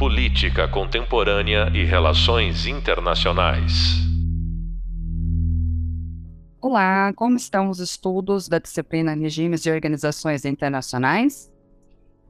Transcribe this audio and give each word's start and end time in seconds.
Política 0.00 0.66
Contemporânea 0.66 1.70
e 1.74 1.84
Relações 1.84 2.66
Internacionais. 2.66 3.98
Olá, 6.58 7.12
como 7.14 7.36
estão 7.36 7.68
os 7.68 7.80
estudos 7.80 8.48
da 8.48 8.58
disciplina 8.58 9.12
Regimes 9.12 9.66
e 9.66 9.70
Organizações 9.70 10.46
Internacionais? 10.46 11.52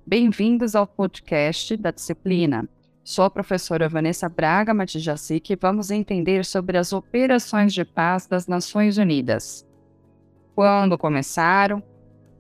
Bem-vindos 0.05 0.75
ao 0.75 0.85
podcast 0.85 1.77
da 1.77 1.93
disciplina. 1.93 2.69
Sou 3.05 3.25
a 3.25 3.31
professora 3.31 3.89
Vanessa 3.89 4.29
Braga 4.29 4.75
Matijacic 4.75 5.53
e 5.53 5.57
vamos 5.57 5.93
entender 5.93 6.45
sobre 6.45 6.77
as 6.77 6.93
operações 6.93 7.73
de 7.73 7.85
paz 7.85 8.27
das 8.27 8.49
Nações 8.49 8.99
Unidas. 8.99 9.65
Quando 10.57 10.99
começaram, 10.99 11.81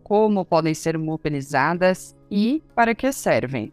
como 0.02 0.44
podem 0.44 0.74
ser 0.74 0.98
mobilizadas 0.98 2.16
e 2.28 2.60
para 2.74 2.96
que 2.96 3.12
servem. 3.12 3.72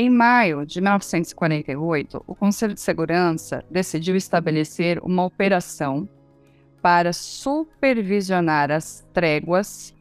Em 0.00 0.08
maio 0.08 0.64
de 0.64 0.80
1948, 0.80 2.22
o 2.24 2.32
Conselho 2.32 2.72
de 2.72 2.80
Segurança 2.80 3.64
decidiu 3.68 4.14
estabelecer 4.14 5.00
uma 5.02 5.24
operação 5.24 6.08
para 6.80 7.12
supervisionar 7.12 8.70
as 8.70 9.04
tréguas 9.12 9.92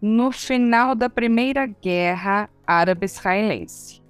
no 0.00 0.32
final 0.32 0.94
da 0.94 1.10
Primeira 1.10 1.66
Guerra 1.66 2.48
Árabe-Israelense. 2.66 4.00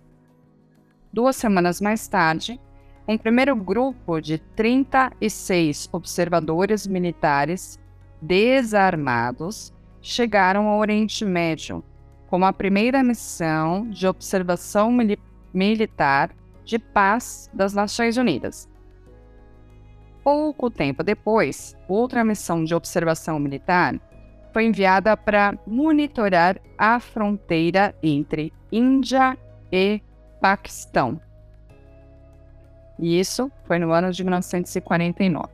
Duas 1.12 1.34
semanas 1.34 1.80
mais 1.80 2.06
tarde, 2.06 2.60
um 3.08 3.18
primeiro 3.18 3.56
grupo 3.56 4.20
de 4.20 4.38
36 4.38 5.88
observadores 5.90 6.86
militares 6.86 7.80
desarmados 8.20 9.74
chegaram 10.00 10.68
ao 10.68 10.78
Oriente 10.78 11.24
Médio 11.24 11.82
como 12.32 12.46
a 12.46 12.52
primeira 12.52 13.02
missão 13.02 13.90
de 13.90 14.06
observação 14.06 14.90
mili 14.90 15.18
militar 15.52 16.30
de 16.64 16.78
paz 16.78 17.50
das 17.52 17.74
Nações 17.74 18.16
Unidas. 18.16 18.68
Pouco 20.22 20.70
tempo 20.70 21.02
depois, 21.02 21.76
outra 21.88 22.24
missão 22.24 22.64
de 22.64 22.74
observação 22.74 23.38
militar 23.38 24.00
foi 24.52 24.66
enviada 24.66 25.16
para 25.16 25.58
monitorar 25.66 26.60
a 26.78 27.00
fronteira 27.00 27.94
entre 28.02 28.52
Índia 28.70 29.36
e 29.70 30.00
Paquistão. 30.40 31.20
E 32.98 33.18
isso 33.18 33.50
foi 33.64 33.78
no 33.78 33.90
ano 33.92 34.12
de 34.12 34.22
1949. 34.22 35.48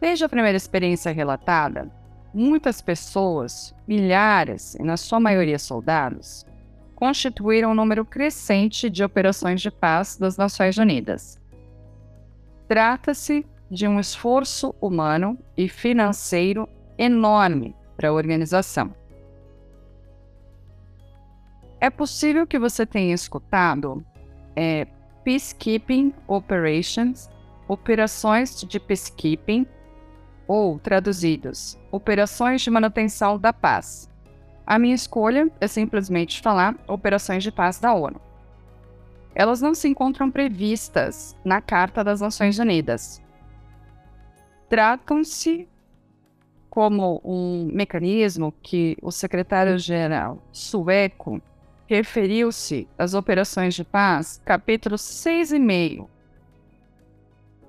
Desde 0.00 0.24
a 0.24 0.28
primeira 0.28 0.56
experiência 0.56 1.10
relatada, 1.12 1.90
muitas 2.34 2.82
pessoas, 2.82 3.74
milhares 3.88 4.74
e 4.74 4.82
na 4.82 4.96
sua 4.96 5.18
maioria 5.18 5.58
soldados, 5.58 6.45
constituíram 6.96 7.70
um 7.70 7.74
número 7.74 8.04
crescente 8.04 8.90
de 8.90 9.04
operações 9.04 9.60
de 9.60 9.70
paz 9.70 10.16
das 10.16 10.36
Nações 10.36 10.78
Unidas. 10.78 11.38
Trata-se 12.66 13.46
de 13.70 13.86
um 13.86 14.00
esforço 14.00 14.74
humano 14.80 15.38
e 15.56 15.68
financeiro 15.68 16.68
enorme 16.98 17.76
para 17.96 18.08
a 18.08 18.12
organização. 18.12 18.92
É 21.78 21.90
possível 21.90 22.46
que 22.46 22.58
você 22.58 22.86
tenha 22.86 23.14
escutado 23.14 24.04
é, 24.56 24.86
Peacekeeping 25.22 26.14
Operations, 26.26 27.28
operações 27.68 28.62
de 28.62 28.80
peacekeeping 28.80 29.66
ou, 30.48 30.78
traduzidos, 30.78 31.78
operações 31.92 32.62
de 32.62 32.70
manutenção 32.70 33.38
da 33.38 33.52
paz. 33.52 34.08
A 34.66 34.78
minha 34.78 34.94
escolha 34.94 35.50
é 35.60 35.68
simplesmente 35.68 36.42
falar 36.42 36.74
operações 36.88 37.42
de 37.42 37.52
paz 37.52 37.78
da 37.78 37.94
ONU. 37.94 38.20
Elas 39.34 39.60
não 39.60 39.74
se 39.74 39.86
encontram 39.86 40.30
previstas 40.30 41.36
na 41.44 41.60
Carta 41.60 42.02
das 42.02 42.20
Nações 42.20 42.58
Unidas. 42.58 43.22
Tratam-se 44.68 45.68
como 46.68 47.20
um 47.24 47.70
mecanismo 47.72 48.52
que 48.62 48.96
o 49.00 49.12
secretário-geral 49.12 50.42
sueco 50.50 51.40
referiu-se 51.86 52.88
às 52.98 53.14
operações 53.14 53.74
de 53.74 53.84
paz, 53.84 54.42
capítulo 54.44 54.96
6,5 54.96 56.08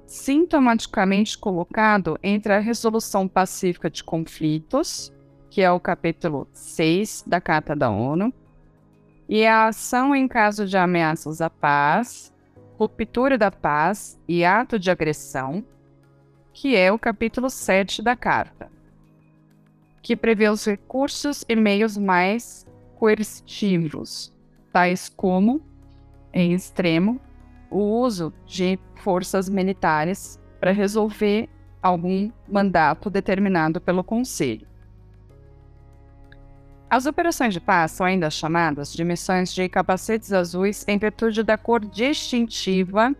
sintomaticamente 0.07 1.37
colocado 1.37 2.17
entre 2.23 2.53
a 2.53 2.59
resolução 2.59 3.27
pacífica 3.27 3.89
de 3.89 4.03
conflitos, 4.03 5.11
que 5.57 5.63
é 5.63 5.71
o 5.71 5.79
capítulo 5.79 6.47
6 6.53 7.23
da 7.25 7.41
Carta 7.41 7.75
da 7.75 7.89
ONU, 7.89 8.31
e 9.27 9.43
a 9.43 9.69
ação 9.69 10.15
em 10.15 10.27
caso 10.27 10.67
de 10.67 10.77
ameaças 10.77 11.41
à 11.41 11.49
paz, 11.49 12.31
ruptura 12.77 13.39
da 13.39 13.49
paz 13.49 14.19
e 14.27 14.45
ato 14.45 14.77
de 14.77 14.91
agressão, 14.91 15.65
que 16.53 16.75
é 16.75 16.91
o 16.91 16.99
capítulo 16.99 17.49
7 17.49 18.03
da 18.03 18.15
Carta, 18.15 18.69
que 20.03 20.15
prevê 20.15 20.47
os 20.47 20.63
recursos 20.63 21.43
e 21.49 21.55
meios 21.55 21.97
mais 21.97 22.63
coercitivos, 22.93 24.31
tais 24.71 25.09
como, 25.09 25.59
em 26.31 26.53
extremo, 26.53 27.19
o 27.71 27.79
uso 27.79 28.31
de 28.45 28.77
forças 28.97 29.49
militares 29.49 30.39
para 30.59 30.69
resolver 30.69 31.49
algum 31.81 32.31
mandato 32.47 33.09
determinado 33.09 33.81
pelo 33.81 34.03
Conselho. 34.03 34.76
As 36.89 37.05
operações 37.05 37.53
de 37.53 37.59
paz 37.59 37.91
são 37.91 38.05
ainda 38.05 38.29
chamadas 38.29 38.93
de 38.93 39.03
missões 39.03 39.53
de 39.53 39.67
capacetes 39.67 40.31
azuis 40.31 40.85
em 40.87 40.97
virtude 40.97 41.43
da 41.43 41.57
cor 41.57 41.83
distintiva 41.83 43.13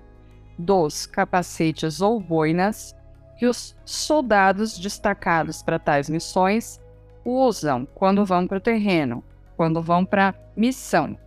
dos 0.57 1.05
capacetes 1.05 2.00
ou 2.00 2.17
boinas 2.17 2.95
que 3.38 3.45
os 3.45 3.75
soldados 3.85 4.79
destacados 4.79 5.61
para 5.61 5.77
tais 5.77 6.09
missões 6.09 6.79
usam 7.25 7.85
quando 7.94 8.25
vão 8.25 8.47
para 8.47 8.57
o 8.57 8.61
terreno, 8.61 9.22
quando 9.57 9.81
vão 9.81 10.06
para 10.06 10.33
missão. 10.56 11.17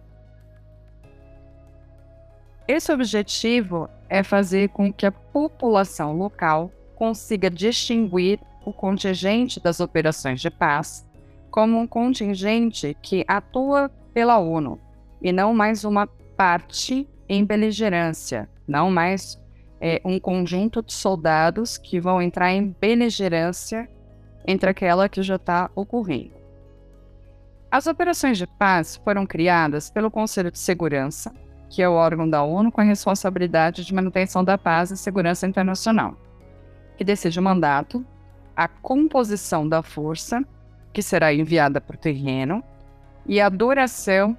Esse 2.66 2.90
objetivo 2.90 3.88
é 4.08 4.22
fazer 4.22 4.70
com 4.70 4.90
que 4.90 5.04
a 5.04 5.12
população 5.12 6.16
local 6.16 6.72
consiga 6.94 7.50
distinguir 7.50 8.40
o 8.64 8.72
contingente 8.72 9.60
das 9.60 9.78
operações 9.78 10.40
de 10.40 10.50
paz 10.50 11.06
como 11.50 11.78
um 11.78 11.86
contingente 11.86 12.96
que 13.02 13.24
atua 13.26 13.90
pela 14.14 14.38
ONU 14.38 14.80
e 15.20 15.32
não 15.32 15.52
mais 15.52 15.84
uma 15.84 16.06
parte 16.36 17.08
em 17.28 17.44
beligerância, 17.44 18.48
não 18.66 18.90
mais 18.90 19.38
é, 19.80 20.00
um 20.04 20.18
conjunto 20.18 20.82
de 20.82 20.92
soldados 20.92 21.76
que 21.76 22.00
vão 22.00 22.20
entrar 22.20 22.52
em 22.52 22.74
beligerância 22.80 23.88
entre 24.46 24.70
aquela 24.70 25.08
que 25.08 25.22
já 25.22 25.36
está 25.36 25.70
ocorrendo. 25.74 26.34
As 27.70 27.86
operações 27.86 28.38
de 28.38 28.46
paz 28.46 28.96
foram 29.04 29.26
criadas 29.26 29.90
pelo 29.90 30.10
Conselho 30.10 30.50
de 30.50 30.58
Segurança 30.58 31.32
que 31.70 31.80
é 31.80 31.88
o 31.88 31.92
órgão 31.92 32.28
da 32.28 32.42
ONU 32.42 32.72
com 32.72 32.80
a 32.80 32.84
responsabilidade 32.84 33.84
de 33.84 33.94
manutenção 33.94 34.42
da 34.42 34.58
paz 34.58 34.90
e 34.90 34.96
segurança 34.96 35.46
internacional, 35.46 36.16
que 36.98 37.04
decide 37.04 37.38
o 37.38 37.42
mandato, 37.42 38.04
a 38.56 38.66
composição 38.66 39.66
da 39.66 39.80
força 39.80 40.44
que 40.92 41.02
será 41.02 41.32
enviada 41.32 41.80
para 41.80 41.96
o 41.96 41.98
terreno 41.98 42.62
e 43.26 43.40
a 43.40 43.48
duração 43.48 44.36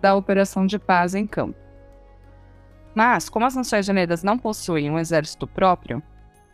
da 0.00 0.14
operação 0.14 0.66
de 0.66 0.78
paz 0.78 1.14
em 1.14 1.26
campo. 1.26 1.58
Mas, 2.94 3.28
como 3.28 3.44
as 3.46 3.54
Nações 3.54 3.88
Unidas 3.88 4.22
não 4.22 4.38
possuem 4.38 4.90
um 4.90 4.98
exército 4.98 5.46
próprio, 5.46 6.02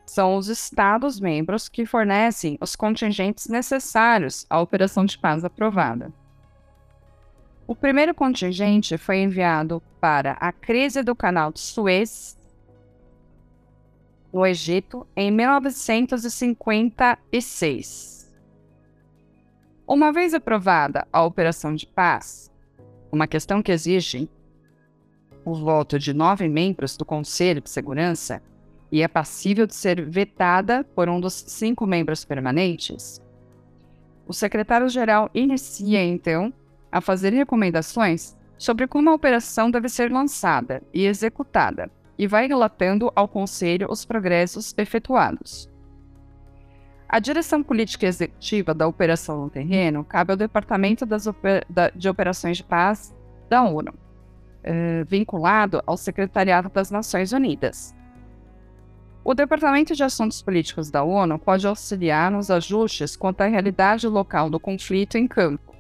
são 0.05 0.37
os 0.37 0.49
Estados-membros 0.49 1.69
que 1.69 1.87
fornecem 1.87 2.59
os 2.61 2.75
contingentes 2.77 3.49
necessários 3.49 4.47
à 4.51 4.61
operação 4.61 5.05
de 5.05 5.19
paz 5.19 5.45
aprovada. 5.45 6.13
O 7.67 7.75
primeiro 7.75 8.15
contingente 8.15 8.99
foi 8.99 9.23
enviado 9.23 9.83
para 9.99 10.33
a 10.33 10.53
crise 10.53 11.03
do 11.03 11.17
canal 11.17 11.51
de 11.51 11.61
Suez, 11.61 12.39
no 14.31 14.45
Egito, 14.45 15.07
em 15.17 15.31
1956. 15.31 18.24
Uma 19.87 20.13
vez 20.13 20.35
aprovada 20.35 21.07
a 21.13 21.23
operação 21.23 21.75
de 21.75 21.87
paz, 21.87 22.51
uma 23.13 23.27
questão 23.27 23.63
que 23.63 23.73
exige 23.73 24.29
o 25.45 25.55
voto 25.55 25.99
de 25.99 26.15
nove 26.15 26.49
membros 26.49 26.97
do 26.97 27.05
Conselho 27.05 27.61
de 27.61 27.69
Segurança 27.69 28.43
e 28.91 29.03
é 29.03 29.09
passível 29.09 29.67
de 29.67 29.75
ser 29.75 30.05
vetada 30.09 30.85
por 30.95 31.09
um 31.09 31.21
dos 31.21 31.35
cinco 31.35 31.87
membros 31.87 32.25
permanentes, 32.25 33.21
o 34.27 34.33
secretário-geral 34.33 35.31
inicia, 35.35 36.03
então, 36.03 36.53
a 36.91 37.01
fazer 37.01 37.33
recomendações 37.33 38.37
sobre 38.57 38.87
como 38.87 39.11
a 39.11 39.15
operação 39.15 39.71
deve 39.71 39.89
ser 39.89 40.11
lançada 40.11 40.83
e 40.93 41.05
executada, 41.05 41.91
e 42.17 42.27
vai 42.27 42.47
relatando 42.47 43.13
ao 43.15 43.29
Conselho 43.29 43.89
os 43.91 44.05
progressos 44.05 44.75
efetuados. 44.79 45.69
A 47.15 47.21
direção 47.21 47.63
política 47.63 48.07
executiva 48.07 48.75
da 48.75 48.89
operação 48.89 49.43
no 49.43 49.49
terreno 49.49 50.03
cabe 50.03 50.33
ao 50.33 50.37
Departamento 50.37 51.05
Oper 51.31 51.65
da, 51.71 51.89
de 51.91 52.09
Operações 52.09 52.57
de 52.57 52.65
Paz 52.65 53.15
da 53.49 53.63
ONU, 53.63 53.95
eh, 54.65 55.05
vinculado 55.05 55.81
ao 55.87 55.97
Secretariado 55.97 56.69
das 56.71 56.91
Nações 56.91 57.33
Unidas. 57.33 57.95
O 59.23 59.33
Departamento 59.33 59.95
de 59.95 60.03
Assuntos 60.03 60.43
Políticos 60.43 60.91
da 60.91 61.05
ONU 61.05 61.39
pode 61.39 61.65
auxiliar 61.69 62.33
nos 62.33 62.51
ajustes 62.51 63.15
quanto 63.15 63.43
à 63.43 63.47
realidade 63.47 64.09
local 64.09 64.51
do 64.51 64.59
conflito 64.59 65.17
em 65.17 65.29
campo. 65.29 65.73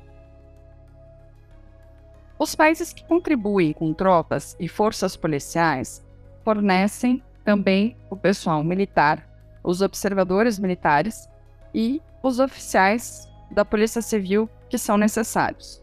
Os 2.38 2.54
países 2.54 2.92
que 2.92 3.04
contribuem 3.08 3.72
com 3.72 3.92
tropas 3.92 4.56
e 4.60 4.68
forças 4.68 5.16
policiais 5.16 6.00
fornecem 6.44 7.20
também 7.44 7.96
o 8.08 8.16
pessoal 8.16 8.62
militar 8.62 9.33
os 9.64 9.80
observadores 9.80 10.58
militares 10.58 11.28
e 11.74 12.00
os 12.22 12.38
oficiais 12.38 13.28
da 13.50 13.64
Polícia 13.64 14.02
Civil 14.02 14.48
que 14.68 14.78
são 14.78 14.96
necessários. 14.96 15.82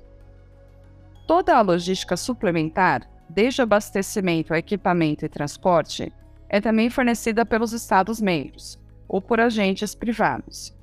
Toda 1.27 1.57
a 1.57 1.61
logística 1.61 2.15
suplementar, 2.15 3.09
desde 3.29 3.61
abastecimento, 3.61 4.53
equipamento 4.53 5.25
e 5.25 5.29
transporte, 5.29 6.13
é 6.47 6.61
também 6.61 6.89
fornecida 6.89 7.45
pelos 7.45 7.73
Estados-membros 7.73 8.79
ou 9.07 9.21
por 9.21 9.39
agentes 9.39 9.95
privados. 9.95 10.75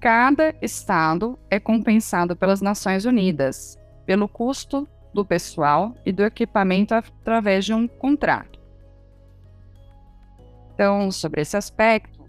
Cada 0.00 0.54
Estado 0.60 1.38
é 1.48 1.60
compensado 1.60 2.34
pelas 2.34 2.60
Nações 2.60 3.04
Unidas 3.04 3.78
pelo 4.06 4.28
custo 4.28 4.88
do 5.14 5.24
pessoal 5.24 5.94
e 6.04 6.12
do 6.12 6.24
equipamento 6.24 6.94
através 6.94 7.64
de 7.64 7.74
um 7.74 7.86
contrato. 7.86 8.59
Então, 10.80 11.10
sobre 11.10 11.42
esse 11.42 11.58
aspecto, 11.58 12.24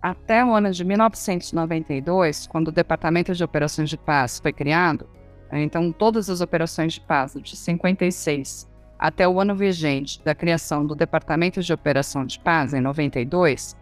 até 0.00 0.44
o 0.44 0.54
ano 0.54 0.70
de 0.70 0.84
1992, 0.84 2.46
quando 2.46 2.68
o 2.68 2.72
Departamento 2.72 3.34
de 3.34 3.42
Operações 3.42 3.90
de 3.90 3.98
Paz 3.98 4.38
foi 4.38 4.52
criado, 4.52 5.10
então 5.50 5.90
todas 5.90 6.30
as 6.30 6.40
operações 6.40 6.92
de 6.92 7.00
paz 7.00 7.34
de 7.42 7.56
56 7.56 8.70
até 8.96 9.26
o 9.26 9.40
ano 9.40 9.56
vigente 9.56 10.22
da 10.22 10.32
criação 10.32 10.86
do 10.86 10.94
Departamento 10.94 11.60
de 11.60 11.72
Operação 11.72 12.24
de 12.24 12.38
Paz 12.38 12.72
em 12.72 12.80
92, 12.80 13.76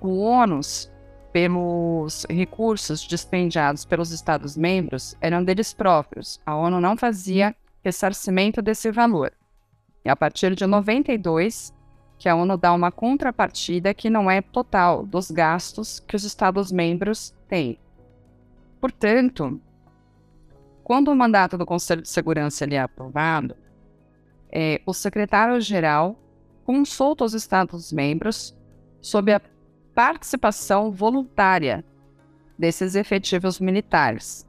o 0.00 0.22
ônus 0.22 0.90
pelos 1.32 2.26
recursos 2.28 3.00
dispendiados 3.00 3.84
pelos 3.84 4.10
Estados-membros 4.10 5.14
eram 5.20 5.44
deles 5.44 5.72
próprios. 5.72 6.40
A 6.44 6.56
ONU 6.56 6.80
não 6.80 6.96
fazia 6.96 7.54
ressarcimento 7.84 8.60
desse 8.60 8.90
valor. 8.90 9.32
E 10.04 10.10
a 10.10 10.16
partir 10.16 10.56
de 10.56 10.66
92, 10.66 11.72
que 12.20 12.28
a 12.28 12.36
ONU 12.36 12.58
dá 12.58 12.74
uma 12.74 12.92
contrapartida 12.92 13.94
que 13.94 14.10
não 14.10 14.30
é 14.30 14.42
total 14.42 15.06
dos 15.06 15.30
gastos 15.30 16.00
que 16.00 16.14
os 16.14 16.22
Estados-membros 16.22 17.34
têm. 17.48 17.78
Portanto, 18.78 19.58
quando 20.84 21.08
o 21.08 21.16
mandato 21.16 21.56
do 21.56 21.64
Conselho 21.64 22.02
de 22.02 22.10
Segurança 22.10 22.66
é 22.66 22.78
aprovado, 22.78 23.56
é, 24.52 24.82
o 24.84 24.92
secretário-geral 24.92 26.14
consulta 26.62 27.24
os 27.24 27.32
Estados-membros 27.32 28.54
sobre 29.00 29.32
a 29.32 29.40
participação 29.94 30.90
voluntária 30.90 31.82
desses 32.58 32.96
efetivos 32.96 33.58
militares. 33.58 34.46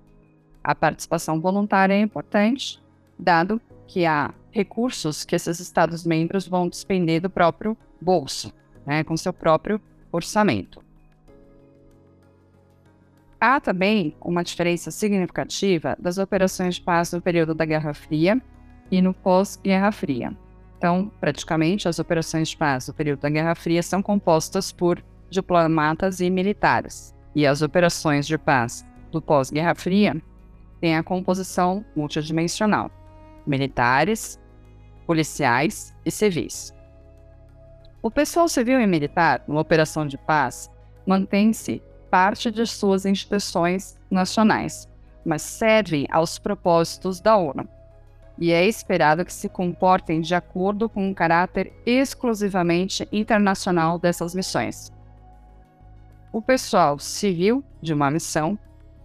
A 0.62 0.76
participação 0.76 1.40
voluntária 1.40 1.94
é 1.94 2.02
importante, 2.02 2.84
dado 3.18 3.62
que 3.88 4.06
há 4.06 4.34
recursos 4.52 5.24
que 5.24 5.36
esses 5.36 5.60
Estados-membros 5.60 6.48
vão 6.48 6.68
despender 6.68 7.22
do 7.22 7.30
próprio 7.30 7.78
bolso, 8.00 8.54
né, 8.86 9.04
com 9.04 9.16
seu 9.16 9.34
próprio 9.34 9.82
orçamento. 10.12 10.84
Há 13.40 13.60
também 13.60 14.16
uma 14.22 14.44
diferença 14.44 14.92
significativa 14.92 15.96
das 15.98 16.20
operações 16.20 16.76
de 16.76 16.82
paz 16.82 17.12
no 17.12 17.22
período 17.22 17.56
da 17.56 17.66
Guerra 17.66 17.94
Fria 17.94 18.40
e 18.92 19.02
no 19.02 19.14
pós-Guerra 19.14 19.92
Fria. 19.92 20.38
Então, 20.78 21.12
praticamente, 21.20 21.88
as 21.88 21.98
operações 21.98 22.50
de 22.50 22.58
paz 22.58 22.88
no 22.88 22.94
período 22.94 23.22
da 23.22 23.30
Guerra 23.30 23.56
Fria 23.56 23.82
são 23.82 24.02
compostas 24.02 24.72
por 24.72 25.04
diplomatas 25.30 26.20
e 26.20 26.30
militares, 26.30 27.16
e 27.34 27.48
as 27.48 27.62
operações 27.62 28.28
de 28.28 28.38
paz 28.38 28.86
do 29.12 29.22
pós-Guerra 29.22 29.74
Fria 29.74 30.22
têm 30.80 30.96
a 30.96 31.04
composição 31.04 31.86
multidimensional: 31.96 32.92
militares, 33.46 34.40
policiais 35.06 35.96
e 36.06 36.12
civis. 36.12 36.74
O 38.02 38.10
pessoal 38.10 38.48
civil 38.48 38.80
e 38.80 38.88
militar, 38.88 39.44
numa 39.48 39.62
operação 39.62 40.08
de 40.08 40.18
paz, 40.18 40.72
mantém-se 41.06 41.84
parte 42.10 42.52
de 42.52 42.66
suas 42.66 43.06
instituições 43.06 43.98
nacionais, 44.10 44.90
mas 45.26 45.42
servem 45.42 46.08
aos 46.12 46.40
propósitos 46.40 47.22
da 47.22 47.38
ONU. 47.38 47.68
E 48.40 48.52
é 48.52 48.66
esperado 48.66 49.24
que 49.24 49.34
se 49.34 49.48
comportem 49.48 50.20
de 50.20 50.34
acordo 50.34 50.90
com 50.90 51.12
o 51.12 51.16
caráter 51.16 51.72
exclusivamente 51.86 53.08
internacional 53.12 54.00
dessas 54.00 54.34
missões. 54.34 54.92
O 56.34 56.42
pessoal 56.42 56.98
civil 56.98 57.64
de 57.82 57.94
uma 57.94 58.10
missão 58.10 58.58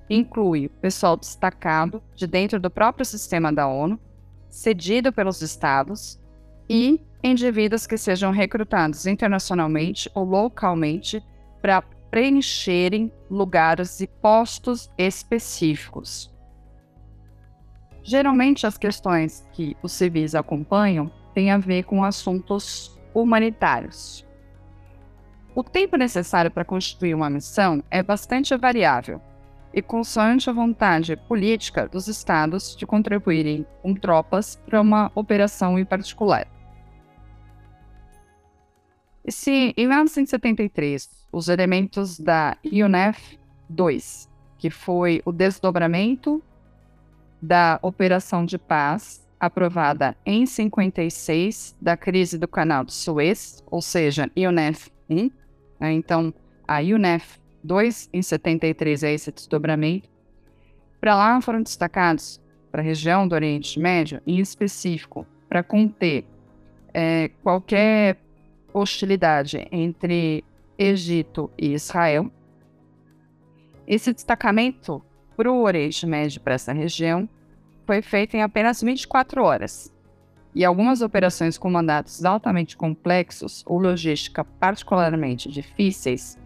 inclui 0.09 0.69
pessoal 0.69 1.17
destacado 1.17 2.03
de 2.15 2.27
dentro 2.27 2.59
do 2.61 2.71
próprio 2.71 3.05
sistema 3.05 3.53
da 3.53 3.67
ONU, 3.67 3.99
cedido 4.48 5.12
pelos 5.12 5.43
estados 5.43 6.20
e 6.69 7.00
indivíduos 7.22 7.87
que 7.87 7.96
sejam 7.96 8.31
recrutados 8.31 9.06
internacionalmente 9.06 10.10
ou 10.14 10.25
localmente 10.25 11.22
para 11.60 11.82
preencherem 12.10 13.12
lugares 13.31 14.00
e 14.00 14.06
postos 14.06 14.90
específicos. 14.96 16.32
Geralmente, 18.02 18.66
as 18.66 18.78
questões 18.78 19.46
que 19.52 19.76
os 19.82 19.93
civis 19.93 20.34
acompanham 20.34 21.10
têm 21.34 21.50
a 21.50 21.58
ver 21.58 21.82
com 21.82 22.04
assuntos 22.04 22.96
humanitários. 23.12 24.25
O 25.54 25.64
tempo 25.64 25.96
necessário 25.96 26.50
para 26.50 26.64
constituir 26.64 27.14
uma 27.14 27.28
missão 27.31 27.82
é 27.90 28.02
bastante 28.02 28.56
variável, 28.56 29.20
e 29.76 29.82
consoante 29.82 30.49
a 30.49 30.55
vontade 30.55 31.14
política 31.28 31.87
dos 31.87 32.08
estados 32.08 32.75
de 32.75 32.87
contribuírem 32.87 33.67
com 33.82 33.94
tropas 33.94 34.56
para 34.64 34.81
uma 34.81 35.12
operação 35.14 35.78
em 35.78 35.84
particular. 35.84 36.49
E 39.23 39.31
se 39.31 39.75
em 39.76 39.87
1973 39.87 41.28
os 41.31 41.50
elementos 41.50 42.19
da 42.19 42.56
UNEF 42.64 43.38
2, 43.69 44.31
que 44.56 44.70
foi 44.70 45.20
o 45.26 45.31
desdobramento 45.31 46.43
da 47.43 47.78
Operação 47.82 48.46
de 48.46 48.56
Paz 48.56 49.28
aprovada 49.38 50.16
em 50.25 50.47
56 50.47 51.76
da 51.78 51.99
crise 51.99 52.38
do 52.38 52.49
Canal 52.49 52.83
de 52.83 52.95
Suez, 52.95 53.62
ou 53.71 53.83
seja, 53.83 54.30
UNEF 54.35 54.90
1, 55.11 55.30
né? 55.78 55.92
então 55.92 56.33
a 56.66 56.78
UNEF 56.80 57.38
2 57.66 58.11
em 58.12 58.23
73 58.23 59.02
é 59.02 59.12
esse 59.12 59.32
desdobramento. 59.32 60.08
Para 61.00 61.16
lá 61.16 61.40
foram 61.40 61.62
destacados 61.62 62.40
para 62.70 62.80
a 62.80 62.85
região 62.85 63.26
do 63.26 63.35
Oriente 63.35 63.78
Médio, 63.78 64.20
em 64.26 64.38
específico, 64.38 65.26
para 65.49 65.62
conter 65.62 66.25
é, 66.94 67.28
qualquer 67.42 68.18
hostilidade 68.73 69.66
entre 69.73 70.44
Egito 70.78 71.50
e 71.58 71.73
Israel. 71.75 72.30
Esse 73.87 74.12
destacamento 74.12 75.02
para 75.37 75.50
o 75.50 75.62
Oriente 75.62 76.06
Médio, 76.06 76.40
para 76.40 76.54
essa 76.54 76.73
região, 76.73 77.28
foi 77.85 78.00
feito 78.02 78.37
em 78.37 78.42
apenas 78.42 78.82
24 78.82 79.42
horas. 79.42 79.92
E 80.54 80.64
algumas 80.64 81.02
operações 81.02 81.58
com 81.58 81.70
mandatos 81.70 82.25
altamente 82.25 82.76
complexos 82.76 83.62
ou 83.66 83.78
logística 83.78 84.42
particularmente 84.42 85.50
difíceis 85.50 86.38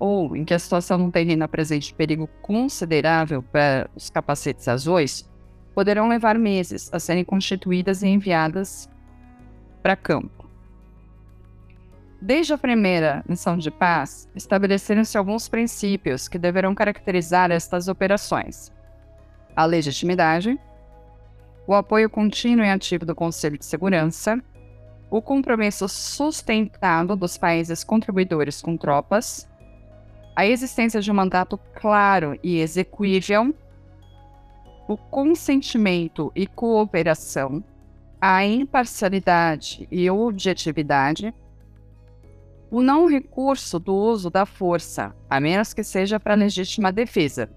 ou 0.00 0.36
em 0.36 0.44
que 0.44 0.54
a 0.54 0.58
situação 0.58 0.96
no 0.96 1.10
terreno 1.10 1.42
apresente 1.42 1.92
perigo 1.92 2.28
considerável 2.40 3.42
para 3.42 3.90
os 3.96 4.08
capacetes 4.08 4.68
azuis, 4.68 5.28
poderão 5.74 6.08
levar 6.08 6.38
meses 6.38 6.88
a 6.92 7.00
serem 7.00 7.24
constituídas 7.24 8.02
e 8.02 8.06
enviadas 8.06 8.88
para 9.82 9.96
campo. 9.96 10.48
Desde 12.22 12.52
a 12.52 12.58
primeira 12.58 13.24
missão 13.28 13.58
de 13.58 13.72
paz, 13.72 14.28
estabeleceram-se 14.36 15.18
alguns 15.18 15.48
princípios 15.48 16.28
que 16.28 16.38
deverão 16.38 16.76
caracterizar 16.76 17.50
estas 17.50 17.88
operações: 17.88 18.72
a 19.54 19.64
legitimidade, 19.64 20.58
o 21.66 21.74
apoio 21.74 22.08
contínuo 22.08 22.64
e 22.64 22.70
ativo 22.70 23.04
do 23.04 23.16
Conselho 23.16 23.58
de 23.58 23.64
Segurança, 23.64 24.40
o 25.10 25.20
compromisso 25.20 25.88
sustentado 25.88 27.16
dos 27.16 27.36
países 27.36 27.82
contribuidores 27.82 28.62
com 28.62 28.76
tropas, 28.76 29.48
a 30.38 30.46
existência 30.46 31.00
de 31.00 31.10
um 31.10 31.14
mandato 31.14 31.58
claro 31.74 32.38
e 32.44 32.60
execuível, 32.60 33.52
o 34.86 34.96
consentimento 34.96 36.30
e 36.32 36.46
cooperação, 36.46 37.64
a 38.20 38.46
imparcialidade 38.46 39.88
e 39.90 40.08
objetividade, 40.08 41.34
o 42.70 42.80
não 42.80 43.08
recurso 43.08 43.80
do 43.80 43.92
uso 43.92 44.30
da 44.30 44.46
força, 44.46 45.12
a 45.28 45.40
menos 45.40 45.74
que 45.74 45.82
seja 45.82 46.20
para 46.20 46.36
legítima 46.36 46.92
defesa 46.92 47.50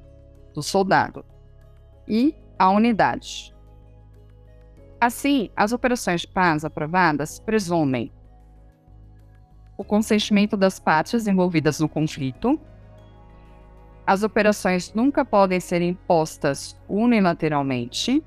do 0.52 0.64
soldado, 0.64 1.24
e 2.08 2.34
a 2.58 2.72
unidade. 2.72 3.54
Assim, 5.00 5.52
as 5.56 5.72
operações 5.72 6.22
de 6.22 6.30
paz 6.30 6.66
aprovadas 6.66 7.40
presumem 7.40 8.12
o 9.78 9.84
consentimento 9.84 10.58
das 10.58 10.80
partes 10.80 11.28
envolvidas 11.28 11.80
no 11.80 11.88
conflito. 11.88 12.60
As 14.06 14.24
operações 14.24 14.94
nunca 14.94 15.24
podem 15.24 15.60
ser 15.60 15.82
impostas 15.82 16.76
unilateralmente. 16.88 18.24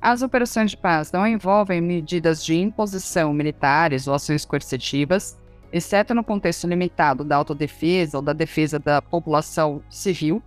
As 0.00 0.22
operações 0.22 0.72
de 0.72 0.76
paz 0.76 1.10
não 1.12 1.26
envolvem 1.26 1.80
medidas 1.80 2.44
de 2.44 2.56
imposição 2.56 3.32
militares 3.32 4.06
ou 4.06 4.14
ações 4.14 4.44
coercitivas, 4.44 5.38
exceto 5.72 6.14
no 6.14 6.24
contexto 6.24 6.66
limitado 6.66 7.24
da 7.24 7.36
autodefesa 7.36 8.18
ou 8.18 8.22
da 8.22 8.32
defesa 8.32 8.78
da 8.78 9.00
população 9.00 9.82
civil. 9.88 10.42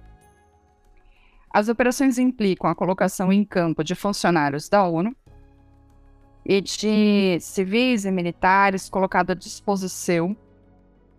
As 1.52 1.68
operações 1.68 2.18
implicam 2.18 2.70
a 2.70 2.76
colocação 2.76 3.34
em 3.34 3.44
campo 3.44 3.84
de 3.84 3.96
funcionários 3.96 4.70
da 4.70 4.84
ONU 4.84 5.16
e 6.46 6.62
de 6.62 7.40
civis 7.40 8.06
e 8.06 8.12
militares 8.12 8.88
colocados 8.88 9.32
à 9.32 9.36
disposição 9.36 10.38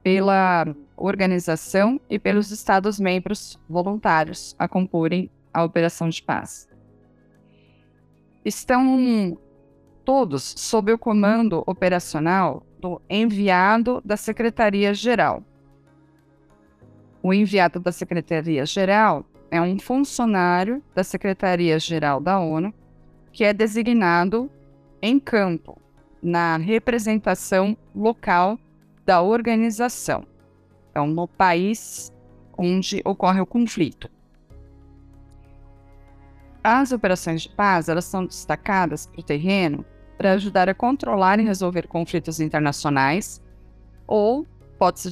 pela 0.02 0.74
organização 0.96 2.00
e 2.08 2.18
pelos 2.18 2.50
Estados-membros 2.50 3.58
voluntários 3.68 4.54
a 4.58 4.68
comporem 4.68 5.30
a 5.52 5.64
operação 5.64 6.08
de 6.08 6.22
paz. 6.22 6.68
Estão 8.44 9.38
todos 10.04 10.54
sob 10.56 10.92
o 10.92 10.98
comando 10.98 11.62
operacional 11.66 12.62
do 12.78 13.00
enviado 13.08 14.00
da 14.04 14.16
Secretaria-Geral. 14.16 15.44
O 17.22 17.34
enviado 17.34 17.78
da 17.78 17.92
Secretaria-Geral 17.92 19.26
é 19.50 19.60
um 19.60 19.78
funcionário 19.78 20.82
da 20.94 21.04
Secretaria-Geral 21.04 22.20
da 22.20 22.38
ONU 22.38 22.72
que 23.32 23.44
é 23.44 23.52
designado 23.52 24.50
em 25.02 25.18
campo, 25.18 25.80
na 26.22 26.56
representação 26.56 27.76
local 27.94 28.58
da 29.10 29.20
organização, 29.20 30.22
então 30.88 31.04
no 31.04 31.26
país 31.26 32.12
onde 32.56 33.02
ocorre 33.04 33.40
o 33.40 33.46
conflito. 33.46 34.08
As 36.62 36.92
operações 36.92 37.42
de 37.42 37.48
paz 37.48 37.88
elas 37.88 38.04
são 38.04 38.24
destacadas 38.24 39.08
para 39.08 39.18
o 39.18 39.24
terreno 39.24 39.84
para 40.16 40.34
ajudar 40.34 40.68
a 40.68 40.74
controlar 40.74 41.40
e 41.40 41.42
resolver 41.42 41.88
conflitos 41.88 42.38
internacionais, 42.38 43.42
ou 44.06 44.46
pode-se 44.78 45.10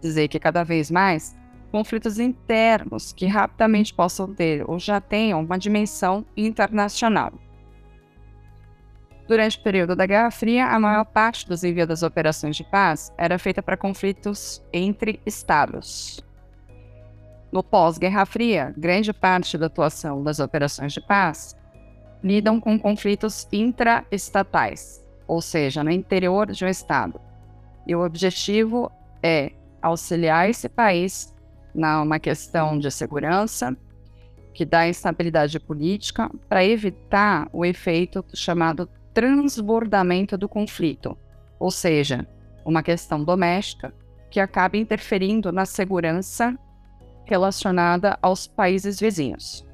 dizer 0.00 0.28
que 0.28 0.38
cada 0.38 0.62
vez 0.62 0.88
mais 0.88 1.36
conflitos 1.72 2.20
internos 2.20 3.12
que 3.12 3.26
rapidamente 3.26 3.92
possam 3.92 4.32
ter 4.32 4.62
ou 4.70 4.78
já 4.78 5.00
tenham 5.00 5.40
uma 5.40 5.58
dimensão 5.58 6.24
internacional. 6.36 7.32
Durante 9.30 9.58
o 9.58 9.62
período 9.62 9.94
da 9.94 10.06
Guerra 10.06 10.32
Fria, 10.32 10.66
a 10.66 10.80
maior 10.80 11.04
parte 11.04 11.46
dos 11.46 11.62
envios 11.62 11.86
das 11.86 12.02
operações 12.02 12.56
de 12.56 12.64
paz 12.64 13.12
era 13.16 13.38
feita 13.38 13.62
para 13.62 13.76
conflitos 13.76 14.60
entre 14.72 15.20
estados. 15.24 16.18
No 17.52 17.62
pós-Guerra 17.62 18.26
Fria, 18.26 18.74
grande 18.76 19.12
parte 19.12 19.56
da 19.56 19.66
atuação 19.66 20.24
das 20.24 20.40
operações 20.40 20.92
de 20.92 21.00
paz 21.00 21.56
lidam 22.24 22.60
com 22.60 22.76
conflitos 22.76 23.46
intraestatais, 23.52 25.00
ou 25.28 25.40
seja, 25.40 25.84
no 25.84 25.92
interior 25.92 26.50
de 26.50 26.64
um 26.64 26.68
estado. 26.68 27.20
E 27.86 27.94
o 27.94 28.04
objetivo 28.04 28.90
é 29.22 29.52
auxiliar 29.80 30.50
esse 30.50 30.68
país 30.68 31.32
numa 31.72 32.18
questão 32.18 32.76
de 32.76 32.90
segurança, 32.90 33.76
que 34.52 34.64
dá 34.64 34.88
instabilidade 34.88 35.60
política, 35.60 36.28
para 36.48 36.64
evitar 36.64 37.48
o 37.52 37.64
efeito 37.64 38.24
chamado 38.34 38.90
transbordamento 39.12 40.38
do 40.38 40.48
conflito, 40.48 41.16
ou 41.58 41.70
seja, 41.70 42.26
uma 42.64 42.82
questão 42.82 43.22
doméstica 43.22 43.92
que 44.30 44.40
acaba 44.40 44.76
interferindo 44.76 45.50
na 45.50 45.66
segurança 45.66 46.56
relacionada 47.24 48.18
aos 48.22 48.46
países 48.46 48.98
vizinhos. 48.98 49.66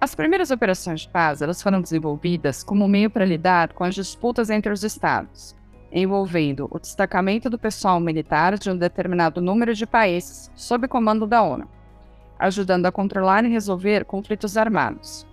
As 0.00 0.14
primeiras 0.14 0.50
operações 0.50 1.02
de 1.02 1.08
paz 1.08 1.42
elas 1.42 1.62
foram 1.62 1.80
desenvolvidas 1.80 2.64
como 2.64 2.88
meio 2.88 3.08
para 3.08 3.24
lidar 3.24 3.72
com 3.72 3.84
as 3.84 3.94
disputas 3.94 4.50
entre 4.50 4.72
os 4.72 4.82
estados, 4.82 5.54
envolvendo 5.92 6.66
o 6.70 6.78
destacamento 6.78 7.48
do 7.48 7.58
pessoal 7.58 8.00
militar 8.00 8.58
de 8.58 8.70
um 8.70 8.76
determinado 8.76 9.40
número 9.40 9.74
de 9.74 9.86
países 9.86 10.50
sob 10.56 10.88
comando 10.88 11.26
da 11.26 11.42
ONU, 11.42 11.68
ajudando 12.38 12.86
a 12.86 12.92
controlar 12.92 13.44
e 13.44 13.48
resolver 13.48 14.04
conflitos 14.04 14.56
armados. 14.56 15.26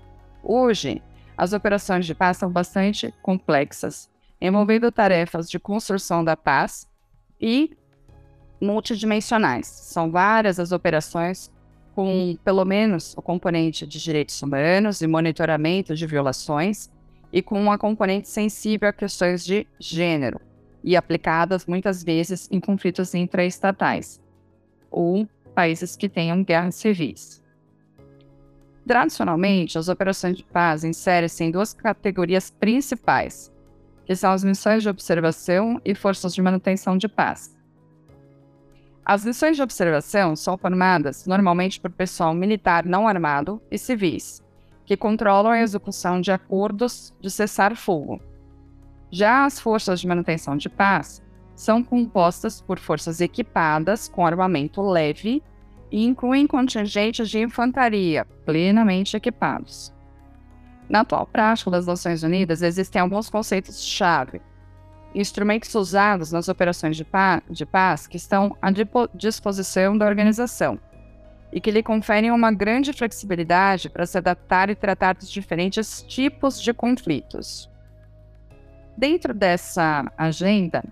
Hoje, 0.43 1.01
as 1.39 1.53
operações 1.53 2.05
de 2.05 2.13
paz 2.13 2.35
são 2.35 2.51
bastante 2.51 3.13
complexas, 3.21 4.09
envolvendo 4.41 4.91
tarefas 4.91 5.49
de 5.49 5.57
construção 5.57 6.21
da 6.21 6.35
paz 6.35 6.85
e 7.39 7.77
multidimensionais. 8.59 9.65
São 9.65 10.11
várias 10.11 10.59
as 10.59 10.73
operações 10.73 11.49
com 11.95 12.37
pelo 12.43 12.65
menos 12.65 13.15
o 13.15 13.21
componente 13.21 13.87
de 13.87 14.01
direitos 14.01 14.41
humanos 14.41 15.01
e 15.01 15.07
monitoramento 15.07 15.95
de 15.95 16.05
violações, 16.05 16.89
e 17.31 17.41
com 17.41 17.61
uma 17.61 17.77
componente 17.77 18.27
sensível 18.27 18.89
a 18.89 18.93
questões 18.93 19.45
de 19.45 19.65
gênero, 19.79 20.41
e 20.83 20.97
aplicadas 20.97 21.65
muitas 21.65 22.03
vezes 22.03 22.49
em 22.51 22.59
conflitos 22.59 23.13
intraestatais 23.15 24.19
ou 24.91 25.25
países 25.55 25.95
que 25.95 26.09
tenham 26.09 26.43
guerras 26.43 26.75
civis. 26.75 27.41
Tradicionalmente, 28.89 29.77
as 29.77 29.87
operações 29.87 30.35
de 30.35 30.43
paz 30.43 30.83
inserem-se 30.83 31.43
em 31.43 31.51
duas 31.51 31.75
categorias 31.75 32.49
principais, 32.49 33.53
que 34.03 34.15
são 34.15 34.31
as 34.31 34.43
missões 34.43 34.81
de 34.81 34.89
observação 34.89 35.79
e 35.85 35.93
forças 35.93 36.33
de 36.33 36.41
manutenção 36.41 36.97
de 36.97 37.07
paz. 37.07 37.55
As 39.05 39.23
missões 39.23 39.55
de 39.55 39.61
observação 39.61 40.35
são 40.35 40.57
formadas 40.57 41.27
normalmente 41.27 41.79
por 41.79 41.91
pessoal 41.91 42.33
militar 42.33 42.83
não 42.83 43.07
armado 43.07 43.61
e 43.69 43.77
civis, 43.77 44.43
que 44.87 44.97
controlam 44.97 45.51
a 45.51 45.61
execução 45.61 46.19
de 46.19 46.31
acordos 46.31 47.13
de 47.21 47.29
cessar-fogo, 47.29 48.19
já 49.11 49.45
as 49.45 49.59
forças 49.59 49.99
de 49.99 50.07
manutenção 50.07 50.57
de 50.57 50.67
paz 50.67 51.21
são 51.53 51.83
compostas 51.83 52.59
por 52.59 52.79
forças 52.79 53.21
equipadas 53.21 54.07
com 54.07 54.25
armamento 54.25 54.81
leve 54.81 55.43
e 55.91 56.05
incluem 56.05 56.47
contingentes 56.47 57.29
de 57.29 57.39
infantaria 57.39 58.25
plenamente 58.45 59.17
equipados. 59.17 59.93
Na 60.89 61.01
atual 61.01 61.25
prática 61.25 61.69
das 61.69 61.85
Nações 61.85 62.23
Unidas, 62.23 62.61
existem 62.61 63.01
alguns 63.01 63.29
conceitos-chave, 63.29 64.41
instrumentos 65.13 65.73
usados 65.75 66.31
nas 66.31 66.47
operações 66.47 66.95
de, 66.97 67.03
pa 67.03 67.41
de 67.49 67.65
paz 67.65 68.07
que 68.07 68.17
estão 68.17 68.55
à 68.61 68.69
disposição 69.13 69.97
da 69.97 70.05
organização 70.05 70.79
e 71.51 71.59
que 71.59 71.71
lhe 71.71 71.81
conferem 71.81 72.31
uma 72.31 72.51
grande 72.51 72.93
flexibilidade 72.93 73.89
para 73.89 74.05
se 74.05 74.17
adaptar 74.17 74.69
e 74.69 74.75
tratar 74.75 75.15
dos 75.15 75.29
diferentes 75.29 76.03
tipos 76.03 76.61
de 76.61 76.73
conflitos. 76.73 77.69
Dentro 78.97 79.33
dessa 79.33 80.11
agenda, 80.17 80.83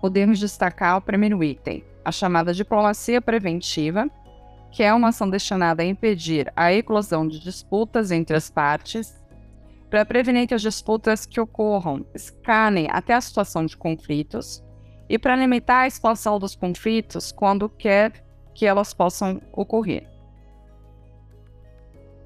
podemos 0.00 0.38
destacar 0.38 0.98
o 0.98 1.00
primeiro 1.00 1.42
item, 1.42 1.82
a 2.06 2.12
chamada 2.12 2.54
diplomacia 2.54 3.20
preventiva, 3.20 4.08
que 4.70 4.80
é 4.84 4.94
uma 4.94 5.08
ação 5.08 5.28
destinada 5.28 5.82
a 5.82 5.86
impedir 5.86 6.52
a 6.54 6.72
eclosão 6.72 7.26
de 7.26 7.40
disputas 7.40 8.12
entre 8.12 8.36
as 8.36 8.48
partes, 8.48 9.20
para 9.90 10.06
prevenir 10.06 10.46
que 10.46 10.54
as 10.54 10.62
disputas 10.62 11.26
que 11.26 11.40
ocorram 11.40 12.06
escalem 12.14 12.86
até 12.92 13.12
a 13.12 13.20
situação 13.20 13.66
de 13.66 13.76
conflitos 13.76 14.62
e 15.08 15.18
para 15.18 15.34
limitar 15.34 15.82
a 15.82 15.86
expansão 15.88 16.38
dos 16.38 16.54
conflitos 16.54 17.32
quando 17.32 17.68
quer 17.68 18.24
que 18.54 18.66
elas 18.66 18.94
possam 18.94 19.42
ocorrer. 19.52 20.08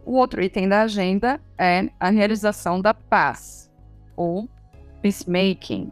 O 0.05 0.13
outro 0.13 0.43
item 0.43 0.69
da 0.69 0.83
agenda 0.83 1.41
é 1.57 1.89
a 1.99 2.11
realização 2.11 2.83
da 2.83 2.93
paz, 2.93 3.73
ou 4.15 4.47
peacemaking, 5.01 5.91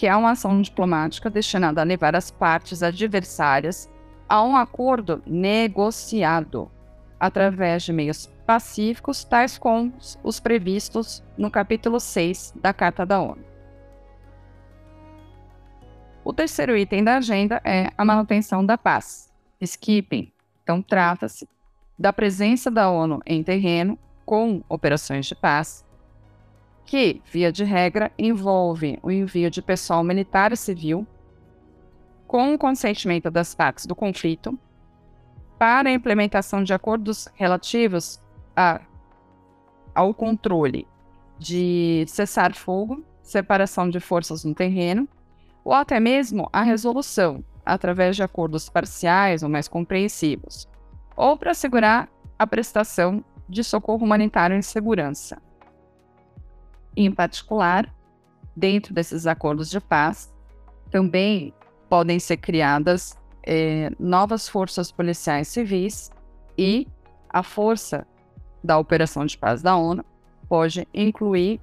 que 0.00 0.06
é 0.06 0.16
uma 0.16 0.30
ação 0.30 0.62
diplomática 0.62 1.28
destinada 1.28 1.82
a 1.82 1.84
levar 1.84 2.16
as 2.16 2.30
partes 2.30 2.82
adversárias 2.82 3.86
a 4.26 4.42
um 4.42 4.56
acordo 4.56 5.22
negociado 5.26 6.70
através 7.20 7.82
de 7.82 7.92
meios 7.92 8.26
pacíficos, 8.46 9.24
tais 9.24 9.58
como 9.58 9.92
os 10.22 10.40
previstos 10.40 11.22
no 11.36 11.50
capítulo 11.50 12.00
6 12.00 12.54
da 12.56 12.72
Carta 12.72 13.04
da 13.04 13.20
ONU. 13.20 13.44
O 16.24 16.32
terceiro 16.32 16.74
item 16.74 17.04
da 17.04 17.18
agenda 17.18 17.60
é 17.62 17.90
a 17.98 18.02
manutenção 18.02 18.64
da 18.64 18.78
paz, 18.78 19.30
peacekeeping. 19.58 20.32
Então, 20.62 20.80
trata-se 20.80 21.46
da 21.98 22.10
presença 22.10 22.70
da 22.70 22.90
ONU 22.90 23.20
em 23.26 23.42
terreno 23.42 23.98
com 24.24 24.62
operações 24.66 25.26
de 25.26 25.34
paz 25.34 25.84
que, 26.90 27.22
via 27.30 27.52
de 27.52 27.62
regra, 27.62 28.10
envolve 28.18 28.98
o 29.00 29.12
envio 29.12 29.48
de 29.48 29.62
pessoal 29.62 30.02
militar 30.02 30.50
e 30.50 30.56
civil, 30.56 31.06
com 32.26 32.52
o 32.52 32.58
consentimento 32.58 33.30
das 33.30 33.54
partes 33.54 33.86
do 33.86 33.94
conflito, 33.94 34.58
para 35.56 35.88
a 35.88 35.92
implementação 35.92 36.64
de 36.64 36.74
acordos 36.74 37.28
relativos 37.36 38.20
a, 38.56 38.80
ao 39.94 40.12
controle 40.12 40.84
de 41.38 42.04
cessar 42.08 42.56
fogo, 42.56 43.04
separação 43.22 43.88
de 43.88 44.00
forças 44.00 44.44
no 44.44 44.52
terreno, 44.52 45.08
ou 45.62 45.72
até 45.72 46.00
mesmo 46.00 46.48
a 46.52 46.64
resolução, 46.64 47.44
através 47.64 48.16
de 48.16 48.24
acordos 48.24 48.68
parciais 48.68 49.44
ou 49.44 49.48
mais 49.48 49.68
compreensivos, 49.68 50.68
ou 51.16 51.36
para 51.36 51.52
assegurar 51.52 52.08
a 52.36 52.44
prestação 52.48 53.24
de 53.48 53.62
socorro 53.62 54.04
humanitário 54.04 54.56
em 54.56 54.62
segurança. 54.62 55.40
Em 57.02 57.10
particular, 57.10 57.90
dentro 58.54 58.92
desses 58.92 59.26
acordos 59.26 59.70
de 59.70 59.80
paz, 59.80 60.30
também 60.90 61.54
podem 61.88 62.18
ser 62.18 62.36
criadas 62.36 63.18
eh, 63.42 63.90
novas 63.98 64.46
forças 64.46 64.92
policiais 64.92 65.48
civis 65.48 66.10
e 66.58 66.86
a 67.30 67.42
força 67.42 68.06
da 68.62 68.76
Operação 68.76 69.24
de 69.24 69.38
Paz 69.38 69.62
da 69.62 69.74
ONU 69.76 70.04
pode 70.46 70.86
incluir 70.92 71.58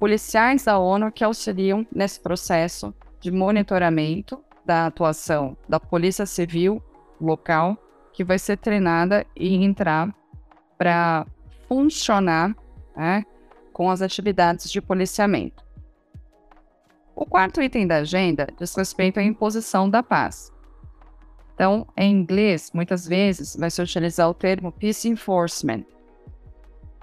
policiais 0.00 0.64
da 0.64 0.76
ONU 0.76 1.12
que 1.12 1.22
auxiliam 1.22 1.86
nesse 1.94 2.18
processo 2.18 2.92
de 3.20 3.30
monitoramento 3.30 4.42
da 4.66 4.86
atuação 4.86 5.56
da 5.68 5.78
Polícia 5.78 6.26
Civil 6.26 6.82
local, 7.20 7.76
que 8.12 8.24
vai 8.24 8.40
ser 8.40 8.56
treinada 8.56 9.24
e 9.36 9.54
entrar 9.54 10.12
para 10.76 11.24
funcionar 11.68 12.56
né, 12.96 13.24
com 13.72 13.90
as 13.90 14.02
atividades 14.02 14.70
de 14.70 14.80
policiamento. 14.80 15.64
O 17.14 17.26
quarto 17.26 17.62
item 17.62 17.86
da 17.86 17.96
agenda 17.96 18.48
diz 18.58 18.74
respeito 18.74 19.20
à 19.20 19.22
imposição 19.22 19.88
da 19.88 20.02
paz. 20.02 20.52
Então, 21.54 21.86
em 21.96 22.10
inglês, 22.10 22.70
muitas 22.72 23.06
vezes 23.06 23.54
vai 23.54 23.70
se 23.70 23.82
utilizar 23.82 24.28
o 24.30 24.34
termo 24.34 24.72
peace 24.72 25.06
enforcement, 25.08 25.84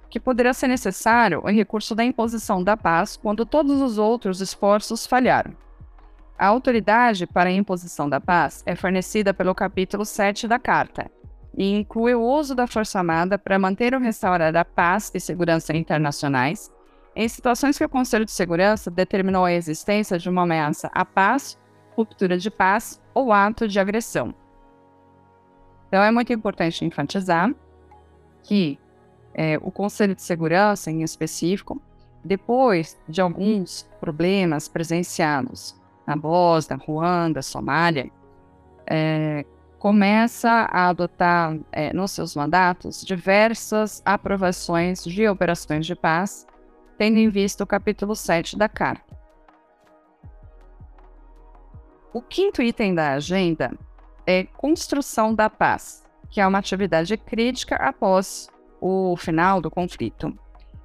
que 0.10 0.20
poderá 0.20 0.54
ser 0.54 0.68
necessário 0.68 1.42
o 1.44 1.52
recurso 1.52 1.94
da 1.94 2.04
imposição 2.04 2.64
da 2.64 2.76
paz 2.76 3.16
quando 3.16 3.46
todos 3.46 3.80
os 3.82 4.00
outros 4.00 4.42
esforços 4.42 5.06
falharam. 5.06 5.56
A 6.40 6.48
autoridade 6.48 7.28
para 7.28 7.50
a 7.50 7.54
imposição 7.54 8.10
da 8.10 8.20
paz 8.20 8.64
é 8.66 8.76
fornecida 8.76 9.34
pelo 9.34 9.54
capítulo 9.54 10.06
7 10.06 10.48
da 10.48 10.58
Carta, 10.58 11.12
e 11.58 11.76
inclui 11.76 12.14
o 12.14 12.22
uso 12.22 12.54
da 12.54 12.68
força 12.68 13.00
armada 13.00 13.38
para 13.38 13.58
manter 13.58 13.96
ou 13.96 14.00
restaurar 14.00 14.56
a 14.56 14.64
paz 14.64 15.12
e 15.16 15.20
segurança 15.20 15.76
internacionais 15.76 16.72
em 17.16 17.28
situações 17.28 17.76
que 17.80 17.84
o 17.84 17.90
Conselho 17.90 18.26
de 18.26 18.32
Segurança 18.32 18.92
determinou 18.92 19.44
a 19.44 19.52
existência 19.52 20.20
de 20.20 20.30
uma 20.30 20.44
ameaça 20.44 20.88
à 20.94 21.04
paz, 21.04 21.58
ruptura 21.96 22.38
de 22.38 22.52
paz 22.52 23.02
ou 23.12 23.34
ato 23.34 23.68
de 23.68 23.80
agressão. 23.80 24.36
Então, 25.88 26.04
é 26.04 26.12
muito 26.12 26.32
importante 26.32 26.86
enfatizar 26.86 27.52
que 28.44 28.80
é, 29.34 29.58
o 29.64 29.72
Conselho 29.72 30.14
de 30.14 30.22
Segurança, 30.22 30.92
em 30.92 31.02
específico, 31.02 31.82
depois 32.24 32.96
de 33.10 33.20
alguns 33.20 33.90
problemas 34.00 34.68
presenciados 34.68 35.76
na 36.06 36.16
Bósnia, 36.16 36.78
Ruanda, 36.78 37.42
Somália, 37.42 38.12
é, 38.86 39.44
começa 39.80 40.50
a 40.50 40.90
adotar 40.90 41.58
é, 41.72 41.94
nos 41.94 42.12
seus 42.12 42.36
mandatos 42.36 43.04
diversas 43.04 44.02
aprovações 44.06 45.04
de 45.04 45.28
operações 45.28 45.86
de 45.86 45.96
paz, 45.96 46.48
tendo 46.98 47.18
em 47.18 47.30
vista 47.30 47.64
o 47.64 47.68
capítulo 47.68 48.16
7 48.16 48.58
da 48.58 48.68
Carta. 48.68 49.16
O 52.14 52.22
quinto 52.22 52.62
item 52.64 52.96
da 52.96 53.14
agenda 53.14 53.72
é 54.26 54.44
construção 54.44 55.36
da 55.36 55.50
paz, 55.50 56.04
que 56.30 56.42
é 56.42 56.48
uma 56.48 56.58
atividade 56.58 57.16
crítica 57.16 57.76
após 57.76 58.50
o 58.82 59.16
final 59.16 59.62
do 59.62 59.70
conflito. 59.70 60.36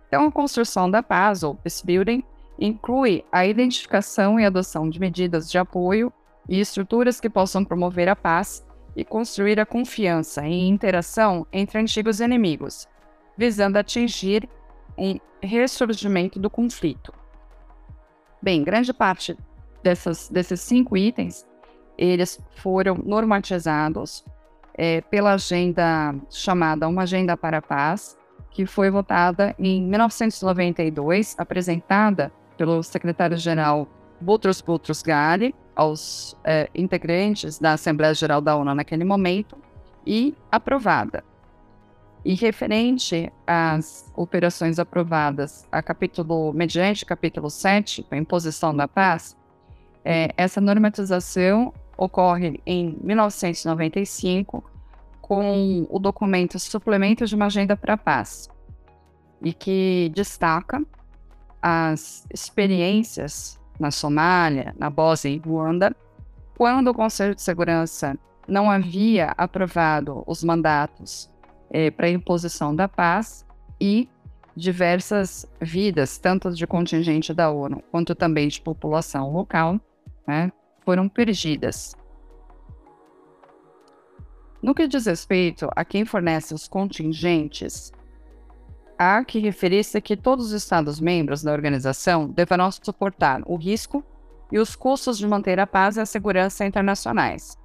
Então, 0.06 0.26
a 0.26 0.32
construção 0.32 0.90
da 0.90 1.02
paz, 1.02 1.42
ou 1.42 1.54
peace 1.54 1.84
building, 1.84 2.22
inclui 2.58 3.24
a 3.32 3.46
identificação 3.46 4.38
e 4.38 4.44
adoção 4.44 4.90
de 4.90 5.00
medidas 5.00 5.50
de 5.50 5.56
apoio 5.56 6.12
e 6.46 6.60
estruturas 6.60 7.18
que 7.18 7.30
possam 7.30 7.64
promover 7.64 8.08
a 8.08 8.16
paz 8.16 8.62
e 8.96 9.04
construir 9.04 9.58
a 9.58 9.66
confiança 9.66 10.46
e 10.46 10.68
interação 10.68 11.46
entre 11.52 11.78
antigos 11.78 12.20
inimigos, 12.20 12.86
visando 13.36 13.78
atingir 13.78 14.48
um 14.96 15.18
ressurgimento 15.42 16.38
do 16.38 16.50
conflito. 16.50 17.12
Bem, 18.40 18.62
grande 18.62 18.92
parte 18.92 19.36
dessas, 19.82 20.28
desses 20.28 20.60
cinco 20.60 20.96
itens, 20.96 21.46
eles 21.96 22.40
foram 22.56 22.96
normatizados 22.96 24.24
é, 24.74 25.00
pela 25.02 25.34
agenda 25.34 26.14
chamada 26.30 26.88
Uma 26.88 27.02
Agenda 27.02 27.36
para 27.36 27.58
a 27.58 27.62
Paz, 27.62 28.16
que 28.50 28.66
foi 28.66 28.90
votada 28.90 29.54
em 29.58 29.82
1992, 29.82 31.34
apresentada 31.38 32.32
pelo 32.56 32.82
secretário-geral 32.82 33.88
Boutros 34.20 34.60
Boutros 34.60 35.02
Ghali, 35.02 35.54
aos 35.74 36.36
é, 36.44 36.68
integrantes 36.74 37.58
da 37.58 37.72
Assembleia 37.72 38.14
Geral 38.14 38.40
da 38.40 38.56
ONU 38.56 38.74
naquele 38.74 39.04
momento 39.04 39.56
e 40.06 40.34
aprovada. 40.50 41.24
E 42.24 42.34
referente 42.34 43.32
às 43.46 44.12
operações 44.16 44.78
aprovadas 44.78 45.66
a 45.72 45.82
capítulo, 45.82 46.52
mediante 46.52 47.04
capítulo 47.04 47.50
7, 47.50 48.06
a 48.10 48.16
imposição 48.16 48.74
da 48.74 48.86
paz, 48.86 49.36
é, 50.04 50.32
essa 50.36 50.60
normatização 50.60 51.72
ocorre 51.96 52.60
em 52.64 52.96
1995 53.02 54.64
com 55.20 55.86
o 55.88 55.98
documento 55.98 56.58
Suplemento 56.58 57.26
de 57.26 57.34
uma 57.34 57.46
Agenda 57.46 57.76
para 57.76 57.94
a 57.94 57.96
Paz, 57.96 58.48
e 59.40 59.52
que 59.52 60.10
destaca 60.14 60.82
as 61.60 62.26
experiências 62.32 63.58
na 63.82 63.90
Somália, 63.90 64.74
na 64.78 64.88
Bósnia 64.88 65.34
e 65.34 65.38
Ruanda, 65.38 65.94
quando 66.56 66.88
o 66.88 66.94
Conselho 66.94 67.34
de 67.34 67.42
Segurança 67.42 68.16
não 68.46 68.70
havia 68.70 69.34
aprovado 69.36 70.22
os 70.26 70.44
mandatos 70.44 71.28
eh, 71.70 71.90
para 71.90 72.08
imposição 72.08 72.74
da 72.74 72.88
paz 72.88 73.44
e 73.80 74.08
diversas 74.54 75.46
vidas, 75.60 76.18
tanto 76.18 76.52
de 76.52 76.66
contingente 76.66 77.34
da 77.34 77.50
ONU 77.50 77.82
quanto 77.90 78.14
também 78.14 78.46
de 78.46 78.60
população 78.60 79.32
local, 79.32 79.80
né, 80.26 80.52
foram 80.84 81.08
perdidas. 81.08 81.96
No 84.62 84.74
que 84.74 84.86
diz 84.86 85.06
respeito 85.06 85.68
a 85.74 85.84
quem 85.84 86.04
fornece 86.04 86.54
os 86.54 86.68
contingentes, 86.68 87.92
há 88.98 89.24
que 89.24 89.38
referir-se 89.38 90.00
que 90.00 90.16
todos 90.16 90.46
os 90.46 90.52
Estados-membros 90.52 91.42
da 91.42 91.52
organização 91.52 92.28
deverão 92.28 92.70
suportar 92.70 93.42
o 93.46 93.56
risco 93.56 94.04
e 94.50 94.58
os 94.58 94.76
custos 94.76 95.18
de 95.18 95.26
manter 95.26 95.58
a 95.58 95.66
paz 95.66 95.96
e 95.96 96.00
a 96.00 96.06
segurança 96.06 96.64
internacionais, 96.66 97.56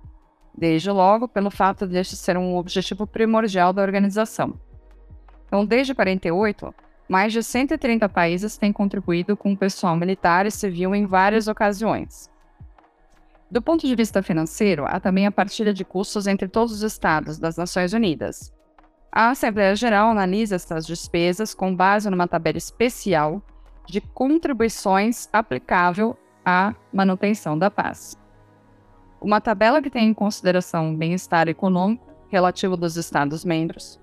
desde 0.57 0.89
logo 0.89 1.27
pelo 1.27 1.51
fato 1.51 1.85
de 1.85 1.97
este 1.97 2.15
ser 2.15 2.37
um 2.37 2.55
objetivo 2.55 3.05
primordial 3.05 3.73
da 3.73 3.81
organização. 3.81 4.59
Então, 5.45 5.65
desde 5.65 5.93
48, 5.93 6.73
mais 7.07 7.31
de 7.31 7.41
130 7.41 8.07
países 8.09 8.57
têm 8.57 8.73
contribuído 8.73 9.37
com 9.37 9.55
pessoal 9.55 9.95
militar 9.95 10.45
e 10.45 10.51
civil 10.51 10.93
em 10.95 11.05
várias 11.05 11.47
ocasiões. 11.47 12.29
Do 13.49 13.61
ponto 13.61 13.87
de 13.87 13.95
vista 13.95 14.21
financeiro, 14.21 14.85
há 14.85 14.99
também 14.99 15.25
a 15.25 15.31
partilha 15.31 15.73
de 15.73 15.85
custos 15.85 16.27
entre 16.27 16.49
todos 16.49 16.73
os 16.73 16.81
estados 16.81 17.39
das 17.39 17.55
Nações 17.55 17.93
Unidas, 17.93 18.53
a 19.17 19.31
Assembleia 19.31 19.75
Geral 19.75 20.11
analisa 20.11 20.57
essas 20.57 20.85
despesas 20.85 21.55
com 21.55 21.75
base 21.75 22.07
numa 22.07 22.27
tabela 22.27 22.59
especial 22.59 23.41
de 23.83 23.99
contribuições 23.99 25.27
aplicável 25.33 26.15
à 26.45 26.75
manutenção 26.93 27.57
da 27.57 27.71
paz. 27.71 28.15
Uma 29.19 29.41
tabela 29.41 29.81
que 29.81 29.89
tem 29.89 30.07
em 30.07 30.13
consideração 30.13 30.93
o 30.93 30.95
bem-estar 30.95 31.47
econômico 31.47 32.05
relativo 32.29 32.77
dos 32.77 32.95
Estados-membros, 32.95 33.99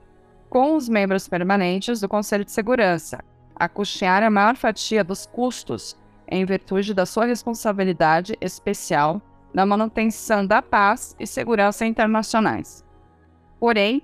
com 0.51 0.75
os 0.75 0.89
membros 0.89 1.29
permanentes 1.29 2.01
do 2.01 2.09
Conselho 2.09 2.45
de 2.45 2.51
Segurança, 2.51 3.23
a 3.55 3.69
custear 3.69 4.25
a 4.25 4.31
maior 4.31 4.57
fatia 4.57 5.05
dos 5.05 5.27
custos 5.27 5.97
em 6.27 6.45
virtude 6.45 6.93
da 6.93 7.07
sua 7.07 7.27
responsabilidade 7.27 8.37
especial 8.41 9.23
na 9.55 9.65
manutenção 9.65 10.45
da 10.45 10.61
paz 10.61 11.15
e 11.21 11.25
segurança 11.25 11.87
internacionais. 11.87 12.85
Porém, 13.61 14.03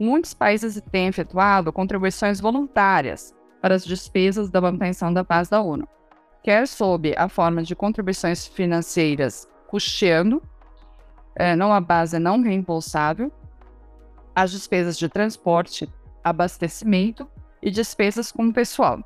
muitos 0.00 0.32
países 0.32 0.80
têm 0.90 1.08
efetuado 1.08 1.72
contribuições 1.72 2.40
voluntárias 2.40 3.34
para 3.60 3.74
as 3.74 3.84
despesas 3.84 4.48
da 4.48 4.60
manutenção 4.60 5.12
da 5.12 5.22
paz 5.22 5.48
da 5.48 5.60
ONU, 5.60 5.86
quer 6.42 6.66
sob 6.66 7.14
a 7.16 7.28
forma 7.28 7.62
de 7.62 7.76
contribuições 7.76 8.46
financeiras 8.46 9.46
custeando, 9.68 10.42
é, 11.36 11.54
numa 11.54 11.80
base 11.80 12.18
não 12.18 12.40
reembolsável, 12.40 13.30
as 14.34 14.50
despesas 14.50 14.98
de 14.98 15.08
transporte, 15.08 15.88
abastecimento 16.24 17.28
e 17.62 17.70
despesas 17.70 18.32
com 18.32 18.50
pessoal. 18.50 19.04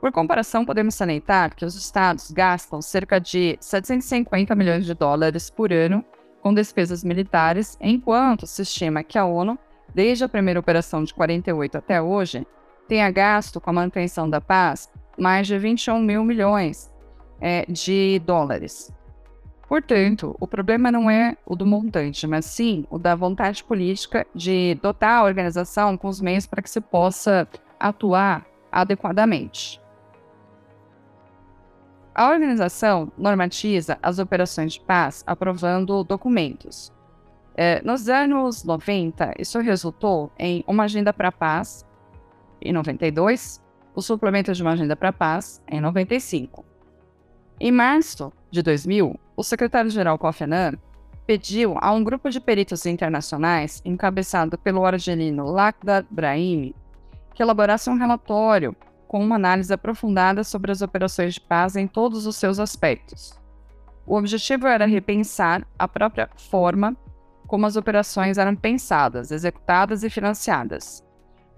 Por 0.00 0.10
comparação, 0.10 0.64
podemos 0.64 0.94
salientar 0.94 1.54
que 1.54 1.64
os 1.64 1.76
estados 1.76 2.30
gastam 2.30 2.80
cerca 2.82 3.20
de 3.20 3.56
750 3.60 4.54
milhões 4.54 4.84
de 4.84 4.94
dólares 4.94 5.48
por 5.50 5.72
ano 5.72 6.04
com 6.42 6.52
despesas 6.52 7.04
militares, 7.04 7.78
enquanto 7.80 8.46
se 8.46 8.62
estima 8.62 9.04
que 9.04 9.16
a 9.16 9.24
ONU, 9.24 9.56
desde 9.94 10.24
a 10.24 10.28
primeira 10.28 10.58
operação 10.58 11.04
de 11.04 11.14
48 11.14 11.78
até 11.78 12.02
hoje, 12.02 12.46
tenha 12.88 13.10
gasto 13.10 13.60
com 13.60 13.70
a 13.70 13.72
manutenção 13.72 14.28
da 14.28 14.40
paz 14.40 14.90
mais 15.16 15.46
de 15.46 15.56
21 15.58 16.00
mil 16.00 16.24
milhões 16.24 16.92
é, 17.40 17.64
de 17.66 18.20
dólares. 18.26 18.92
Portanto, 19.68 20.36
o 20.38 20.46
problema 20.46 20.92
não 20.92 21.10
é 21.10 21.36
o 21.46 21.56
do 21.56 21.64
montante, 21.64 22.26
mas 22.26 22.44
sim 22.44 22.84
o 22.90 22.98
da 22.98 23.14
vontade 23.14 23.64
política 23.64 24.26
de 24.34 24.74
dotar 24.82 25.20
a 25.20 25.24
organização 25.24 25.96
com 25.96 26.08
os 26.08 26.20
meios 26.20 26.46
para 26.46 26.60
que 26.60 26.68
se 26.68 26.80
possa 26.80 27.48
atuar 27.80 28.44
adequadamente. 28.70 29.81
A 32.14 32.30
organização 32.30 33.10
normatiza 33.16 33.98
as 34.02 34.18
operações 34.18 34.74
de 34.74 34.80
paz 34.80 35.24
aprovando 35.26 36.04
documentos. 36.04 36.92
É, 37.54 37.82
nos 37.82 38.08
anos 38.08 38.64
90, 38.64 39.34
isso 39.38 39.58
resultou 39.60 40.30
em 40.38 40.62
uma 40.66 40.84
agenda 40.84 41.12
para 41.12 41.28
a 41.28 41.32
paz, 41.32 41.86
em 42.60 42.72
92, 42.72 43.62
o 43.94 44.02
suplemento 44.02 44.52
de 44.52 44.62
uma 44.62 44.72
agenda 44.72 44.94
para 44.94 45.08
a 45.08 45.12
paz, 45.12 45.62
em 45.66 45.80
95. 45.80 46.64
Em 47.58 47.72
março 47.72 48.32
de 48.50 48.62
2000, 48.62 49.18
o 49.36 49.42
secretário-geral 49.42 50.18
Kofi 50.18 50.44
Annan 50.44 50.74
pediu 51.26 51.76
a 51.80 51.92
um 51.92 52.04
grupo 52.04 52.28
de 52.28 52.40
peritos 52.40 52.84
internacionais, 52.84 53.80
encabeçado 53.84 54.58
pelo 54.58 54.84
argelino 54.84 55.44
Lakhdar 55.44 56.04
Brahimi, 56.10 56.74
que 57.34 57.42
elaborasse 57.42 57.88
um 57.88 57.96
relatório 57.96 58.76
com 59.12 59.22
uma 59.22 59.36
análise 59.36 59.70
aprofundada 59.70 60.42
sobre 60.42 60.72
as 60.72 60.80
operações 60.80 61.34
de 61.34 61.40
paz 61.42 61.76
em 61.76 61.86
todos 61.86 62.24
os 62.24 62.34
seus 62.34 62.58
aspectos. 62.58 63.38
O 64.06 64.16
objetivo 64.16 64.66
era 64.66 64.86
repensar 64.86 65.68
a 65.78 65.86
própria 65.86 66.30
forma 66.34 66.96
como 67.46 67.66
as 67.66 67.76
operações 67.76 68.38
eram 68.38 68.56
pensadas, 68.56 69.30
executadas 69.30 70.02
e 70.02 70.08
financiadas. 70.08 71.04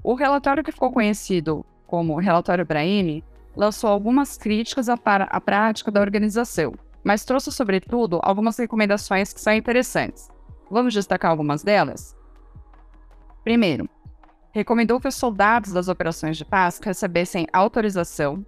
O 0.02 0.14
relatório 0.14 0.64
que 0.64 0.72
ficou 0.72 0.90
conhecido 0.90 1.64
como 1.86 2.18
Relatório 2.18 2.66
Brahimi 2.66 3.22
lançou 3.54 3.88
algumas 3.88 4.36
críticas 4.36 4.88
à, 4.88 4.98
à 5.04 5.40
prática 5.40 5.92
da 5.92 6.00
organização, 6.00 6.74
mas 7.04 7.24
trouxe, 7.24 7.52
sobretudo, 7.52 8.18
algumas 8.24 8.58
recomendações 8.58 9.32
que 9.32 9.40
são 9.40 9.54
interessantes. 9.54 10.28
Vamos 10.68 10.92
destacar 10.92 11.30
algumas 11.30 11.62
delas? 11.62 12.16
Primeiro, 13.44 13.88
recomendou 14.54 15.00
que 15.00 15.08
os 15.08 15.16
soldados 15.16 15.72
das 15.72 15.88
operações 15.88 16.36
de 16.36 16.44
paz 16.44 16.80
recebessem 16.80 17.48
autorização, 17.52 18.46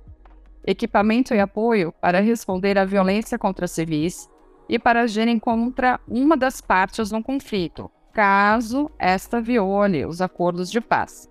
equipamento 0.65 1.35
e 1.35 1.41
apoio 1.41 1.93
para 2.01 2.21
responder 2.21 2.79
à 2.79 2.85
violência 2.85 3.37
contra 3.37 3.67
civis 3.67 4.31
e 4.69 4.79
para 4.79 5.03
agirem 5.03 5.37
contra 5.37 5.99
uma 6.07 6.37
das 6.37 6.61
partes 6.61 7.11
no 7.11 7.23
conflito, 7.25 7.91
caso 8.13 8.89
esta 9.01 9.41
viole 9.41 10.07
os 10.07 10.23
acordos 10.23 10.71
de 10.71 10.81
paz. 10.81 11.29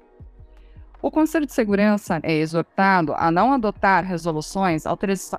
O 1.01 1.09
Conselho 1.09 1.45
de 1.45 1.53
Segurança 1.53 2.19
é 2.21 2.33
exortado 2.33 3.13
a 3.15 3.31
não 3.31 3.53
adotar 3.53 4.03
resoluções 4.03 4.83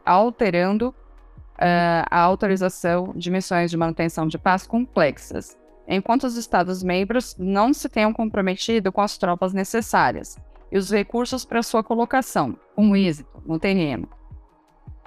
alterando 0.05 0.89
uh, 0.89 2.07
a 2.11 2.21
autorização 2.21 3.13
de 3.15 3.31
missões 3.31 3.71
de 3.71 3.77
manutenção 3.77 4.27
de 4.27 4.39
paz 4.39 4.67
complexas, 4.67 5.59
enquanto 5.87 6.25
os 6.25 6.37
Estados-membros 6.37 7.37
não 7.39 7.73
se 7.73 7.89
tenham 7.89 8.13
comprometido 8.13 8.91
com 8.91 9.01
as 9.01 9.17
tropas 9.17 9.53
necessárias 9.53 10.37
e 10.71 10.79
os 10.79 10.91
recursos 10.91 11.45
para 11.45 11.63
sua 11.63 11.83
colocação, 11.83 12.57
com 12.75 12.97
êxito, 12.97 13.43
no 13.47 13.59
terreno. 13.59 14.09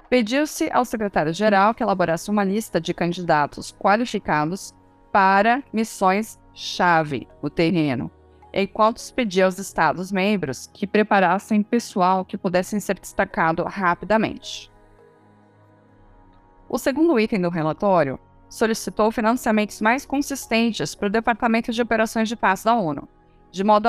Pediu-se 0.08 0.70
ao 0.72 0.84
secretário-geral 0.84 1.74
que 1.74 1.82
elaborasse 1.82 2.30
uma 2.30 2.42
lista 2.42 2.80
de 2.80 2.92
candidatos 2.92 3.72
qualificados 3.72 4.74
para 5.12 5.62
missões-chave 5.72 7.28
no 7.42 7.50
terreno, 7.50 8.10
enquanto 8.52 8.98
se 8.98 9.12
pedia 9.12 9.44
aos 9.44 9.58
Estados-membros 9.58 10.66
que 10.66 10.86
preparassem 10.86 11.62
pessoal 11.62 12.24
que 12.24 12.38
pudessem 12.38 12.80
ser 12.80 12.98
destacado 12.98 13.62
rapidamente. 13.64 14.70
O 16.68 16.78
segundo 16.78 17.18
item 17.18 17.40
do 17.40 17.48
relatório 17.48 18.18
solicitou 18.50 19.12
financiamentos 19.12 19.80
mais 19.80 20.04
consistentes 20.04 20.94
para 20.94 21.06
o 21.06 21.10
Departamento 21.10 21.72
de 21.72 21.80
Operações 21.80 22.28
de 22.28 22.34
Paz 22.34 22.64
da 22.64 22.74
ONU, 22.74 23.08
de 23.52 23.62
modo 23.62 23.86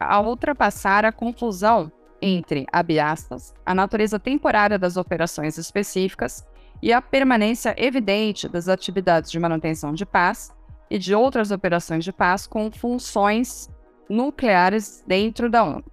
a, 0.00 0.20
ultrapassar 0.20 1.04
a 1.04 1.12
confusão 1.12 1.90
entre, 2.20 2.66
abre 2.72 2.98
aspas, 2.98 3.54
a 3.64 3.74
natureza 3.74 4.18
temporária 4.18 4.78
das 4.78 4.96
operações 4.96 5.56
específicas 5.58 6.44
e 6.82 6.92
a 6.92 7.00
permanência 7.00 7.74
evidente 7.78 8.48
das 8.48 8.68
atividades 8.68 9.30
de 9.30 9.38
manutenção 9.38 9.94
de 9.94 10.04
paz 10.04 10.52
e 10.90 10.98
de 10.98 11.14
outras 11.14 11.50
operações 11.50 12.04
de 12.04 12.12
paz 12.12 12.46
com 12.46 12.70
funções 12.70 13.70
nucleares 14.08 15.04
dentro 15.06 15.48
da 15.48 15.62
ONU. 15.64 15.84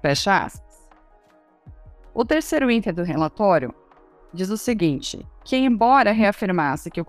Fecha 0.00 0.44
aspas. 0.44 0.88
O 2.14 2.24
terceiro 2.24 2.70
item 2.70 2.92
do 2.92 3.02
relatório 3.02 3.74
diz 4.32 4.50
o 4.50 4.56
seguinte: 4.56 5.26
que, 5.44 5.56
embora 5.56 6.12
reafirmasse 6.12 6.90
que 6.90 7.00
o 7.00 7.06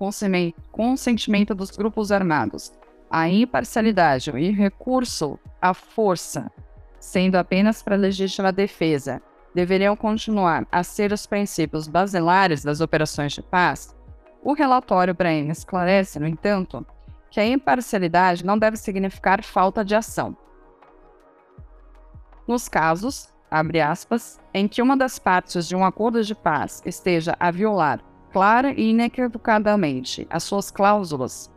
consentimento 0.71 1.55
dos 1.55 1.71
grupos 1.71 2.11
armados, 2.11 2.71
a 3.09 3.29
imparcialidade 3.29 4.31
e 4.31 4.51
recurso 4.51 5.39
à 5.61 5.73
força, 5.73 6.51
sendo 6.99 7.35
apenas 7.35 7.81
para 7.81 7.95
legítima 7.95 8.51
defesa, 8.51 9.21
deveriam 9.53 9.95
continuar 9.95 10.67
a 10.71 10.83
ser 10.83 11.11
os 11.11 11.25
princípios 11.25 11.87
basilares 11.87 12.63
das 12.63 12.81
operações 12.81 13.33
de 13.33 13.41
paz, 13.41 13.95
o 14.43 14.53
relatório 14.53 15.13
Brain 15.13 15.49
esclarece, 15.49 16.19
no 16.19 16.27
entanto, 16.27 16.85
que 17.29 17.39
a 17.39 17.47
imparcialidade 17.47 18.45
não 18.45 18.57
deve 18.57 18.77
significar 18.77 19.43
falta 19.43 19.83
de 19.83 19.95
ação. 19.95 20.35
Nos 22.47 22.67
casos 22.67 23.32
abre 23.53 23.79
aspas, 23.79 24.39
em 24.51 24.67
que 24.67 24.81
uma 24.81 24.97
das 24.97 25.19
partes 25.19 25.67
de 25.67 25.75
um 25.75 25.85
acordo 25.85 26.23
de 26.23 26.33
paz 26.33 26.81
esteja 26.83 27.35
a 27.39 27.51
violar 27.51 27.99
clara 28.31 28.71
e 28.71 28.89
inequivocadamente 28.89 30.25
as 30.27 30.41
suas 30.41 30.71
cláusulas, 30.71 31.51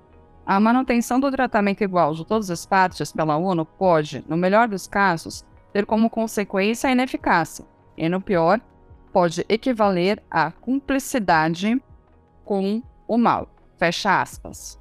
a 0.45 0.61
manutenção 0.61 1.19
do 1.19 1.31
tratamento 1.31 1.83
igual 1.83 2.13
de 2.13 2.27
todas 2.27 2.51
as 2.51 2.67
partes 2.67 3.11
pela 3.11 3.39
ONU 3.39 3.65
pode, 3.65 4.23
no 4.29 4.37
melhor 4.37 4.69
dos 4.69 4.87
casos, 4.87 5.43
ter 5.73 5.87
como 5.87 6.11
consequência 6.11 6.91
a 6.91 6.93
ineficácia, 6.93 7.65
e 7.97 8.07
no 8.11 8.21
pior, 8.21 8.61
pode 9.11 9.47
equivaler 9.49 10.23
à 10.31 10.51
cumplicidade 10.51 11.83
com 12.45 12.83
o 13.09 13.17
mal. 13.17 13.49
Fecha 13.79 14.21
aspas. 14.21 14.79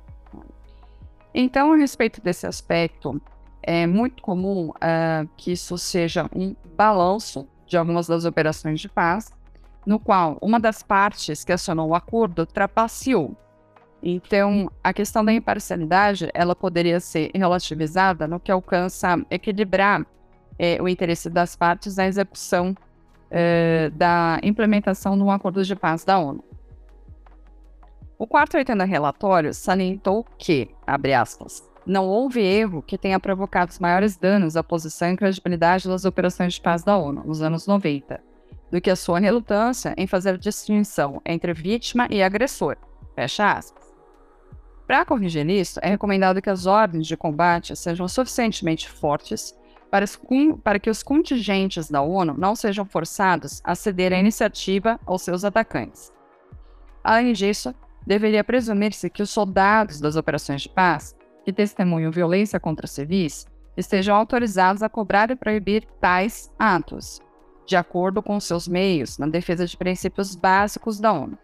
Então, 1.33 1.71
a 1.71 1.77
respeito 1.77 2.21
desse 2.21 2.45
aspecto, 2.45 3.21
é 3.67 3.87
muito 3.87 4.21
comum 4.21 4.69
uh, 4.69 5.27
que 5.35 5.51
isso 5.51 5.75
seja 5.75 6.29
um 6.35 6.55
balanço 6.77 7.47
de 7.65 7.75
algumas 7.75 8.05
das 8.05 8.23
operações 8.23 8.79
de 8.79 8.87
paz, 8.87 9.33
no 9.83 9.99
qual 9.99 10.37
uma 10.39 10.59
das 10.59 10.83
partes 10.83 11.43
que 11.43 11.51
acionou 11.51 11.89
o 11.89 11.95
acordo 11.95 12.45
trapaceou. 12.45 13.35
Então, 14.03 14.69
a 14.83 14.93
questão 14.93 15.25
da 15.25 15.33
imparcialidade, 15.33 16.29
ela 16.31 16.55
poderia 16.55 16.99
ser 16.99 17.31
relativizada 17.33 18.27
no 18.27 18.39
que 18.39 18.51
alcança 18.51 19.19
equilibrar 19.31 20.05
eh, 20.59 20.79
o 20.79 20.87
interesse 20.87 21.27
das 21.27 21.55
partes 21.55 21.95
na 21.95 22.05
execução 22.05 22.75
eh, 23.31 23.89
da 23.95 24.39
implementação 24.43 25.17
de 25.17 25.23
um 25.23 25.31
acordo 25.31 25.63
de 25.63 25.75
paz 25.75 26.03
da 26.03 26.19
ONU. 26.19 26.43
O 28.19 28.27
quarto 28.27 28.59
item 28.59 28.77
do 28.77 28.83
relatório 28.83 29.55
salientou 29.55 30.23
que, 30.37 30.69
abre 30.85 31.15
aspas, 31.15 31.67
não 31.85 32.07
houve 32.07 32.41
erro 32.41 32.81
que 32.81 32.97
tenha 32.97 33.19
provocado 33.19 33.71
os 33.71 33.79
maiores 33.79 34.17
danos 34.17 34.57
à 34.57 34.63
posição 34.63 35.11
e 35.11 35.17
credibilidade 35.17 35.87
das 35.87 36.03
operações 36.03 36.55
de 36.55 36.61
paz 36.61 36.83
da 36.83 36.97
ONU 36.97 37.23
nos 37.25 37.41
anos 37.41 37.67
90, 37.67 38.21
do 38.71 38.81
que 38.81 38.89
a 38.89 38.95
sua 38.95 39.19
relutância 39.19 39.93
em 39.97 40.07
fazer 40.07 40.37
distinção 40.37 41.21
entre 41.25 41.53
vítima 41.53 42.07
e 42.09 42.23
agressor. 42.23 42.77
Fecha 43.13 43.51
aspas. 43.51 43.85
Para 44.87 45.05
corrigir 45.05 45.47
isso, 45.49 45.79
é 45.81 45.89
recomendado 45.89 46.41
que 46.41 46.49
as 46.49 46.65
ordens 46.65 47.07
de 47.07 47.17
combate 47.17 47.75
sejam 47.75 48.07
suficientemente 48.07 48.89
fortes 48.89 49.55
para, 49.89 50.05
para 50.63 50.79
que 50.79 50.89
os 50.89 51.01
contingentes 51.01 51.89
da 51.89 52.01
ONU 52.01 52.35
não 52.37 52.55
sejam 52.55 52.85
forçados 52.85 53.61
a 53.63 53.75
ceder 53.75 54.11
à 54.13 54.19
iniciativa 54.19 54.99
aos 55.05 55.21
seus 55.21 55.45
atacantes. 55.45 56.11
Além 57.03 57.33
disso, 57.33 57.73
deveria 58.05 58.43
presumir-se 58.43 59.09
que 59.09 59.23
os 59.23 59.29
soldados 59.29 59.99
das 59.99 60.15
operações 60.15 60.63
de 60.63 60.69
paz 60.69 61.15
que 61.45 61.53
testemunham 61.53 62.11
violência 62.11 62.59
contra 62.59 62.87
civis 62.87 63.45
estejam 63.77 64.15
autorizados 64.15 64.81
a 64.81 64.89
cobrar 64.89 65.29
e 65.29 65.35
proibir 65.35 65.85
tais 66.01 66.51
atos, 66.57 67.21
de 67.65 67.75
acordo 67.75 68.21
com 68.21 68.39
seus 68.39 68.67
meios, 68.67 69.17
na 69.17 69.27
defesa 69.27 69.65
de 69.65 69.77
princípios 69.77 70.35
básicos 70.35 70.99
da 70.99 71.13
ONU. 71.13 71.37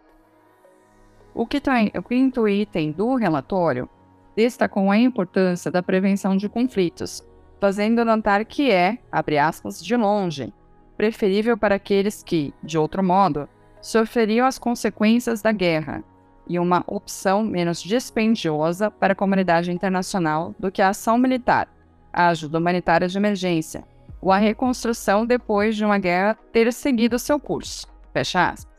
O, 1.34 1.44
o 1.44 2.02
quinto 2.02 2.48
item 2.48 2.90
do 2.90 3.14
relatório 3.14 3.88
destacou 4.36 4.90
a 4.90 4.98
importância 4.98 5.70
da 5.70 5.82
prevenção 5.82 6.36
de 6.36 6.48
conflitos, 6.48 7.26
fazendo 7.60 8.04
notar 8.04 8.44
que 8.44 8.70
é, 8.70 8.98
abre 9.10 9.38
aspas, 9.38 9.82
de 9.82 9.94
longe, 9.96 10.52
preferível 10.96 11.56
para 11.56 11.76
aqueles 11.76 12.22
que, 12.22 12.52
de 12.62 12.76
outro 12.76 13.02
modo, 13.02 13.48
sofreriam 13.80 14.46
as 14.46 14.58
consequências 14.58 15.42
da 15.42 15.52
guerra, 15.52 16.02
e 16.48 16.58
uma 16.58 16.82
opção 16.86 17.42
menos 17.42 17.82
dispendiosa 17.82 18.90
para 18.90 19.12
a 19.12 19.16
comunidade 19.16 19.70
internacional 19.70 20.54
do 20.58 20.70
que 20.70 20.82
a 20.82 20.88
ação 20.88 21.16
militar, 21.16 21.68
a 22.12 22.28
ajuda 22.28 22.58
humanitária 22.58 23.08
de 23.08 23.16
emergência, 23.16 23.84
ou 24.20 24.30
a 24.30 24.38
reconstrução 24.38 25.24
depois 25.26 25.76
de 25.76 25.84
uma 25.84 25.98
guerra 25.98 26.38
ter 26.52 26.72
seguido 26.72 27.18
seu 27.18 27.40
curso. 27.40 27.86
Fecha 28.12 28.50
aspas. 28.50 28.72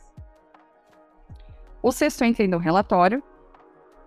O 1.81 1.91
sexto 1.91 2.23
item 2.23 2.49
do 2.49 2.57
relatório 2.57 3.21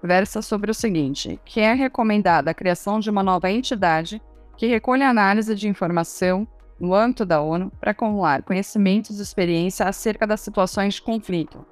versa 0.02 0.40
sobre 0.40 0.70
o 0.70 0.74
seguinte, 0.74 1.38
que 1.44 1.60
é 1.60 1.74
recomendada 1.74 2.50
a 2.50 2.54
criação 2.54 3.00
de 3.00 3.10
uma 3.10 3.22
nova 3.22 3.50
entidade 3.50 4.22
que 4.56 4.66
recolha 4.66 5.08
análise 5.08 5.54
de 5.54 5.68
informação 5.68 6.46
no 6.80 6.94
âmbito 6.94 7.24
da 7.24 7.40
ONU 7.40 7.70
para 7.80 7.90
acumular 7.90 8.42
conhecimentos 8.42 9.18
e 9.18 9.22
experiência 9.22 9.86
acerca 9.86 10.26
das 10.26 10.40
situações 10.40 10.94
de 10.94 11.02
conflito, 11.02 11.64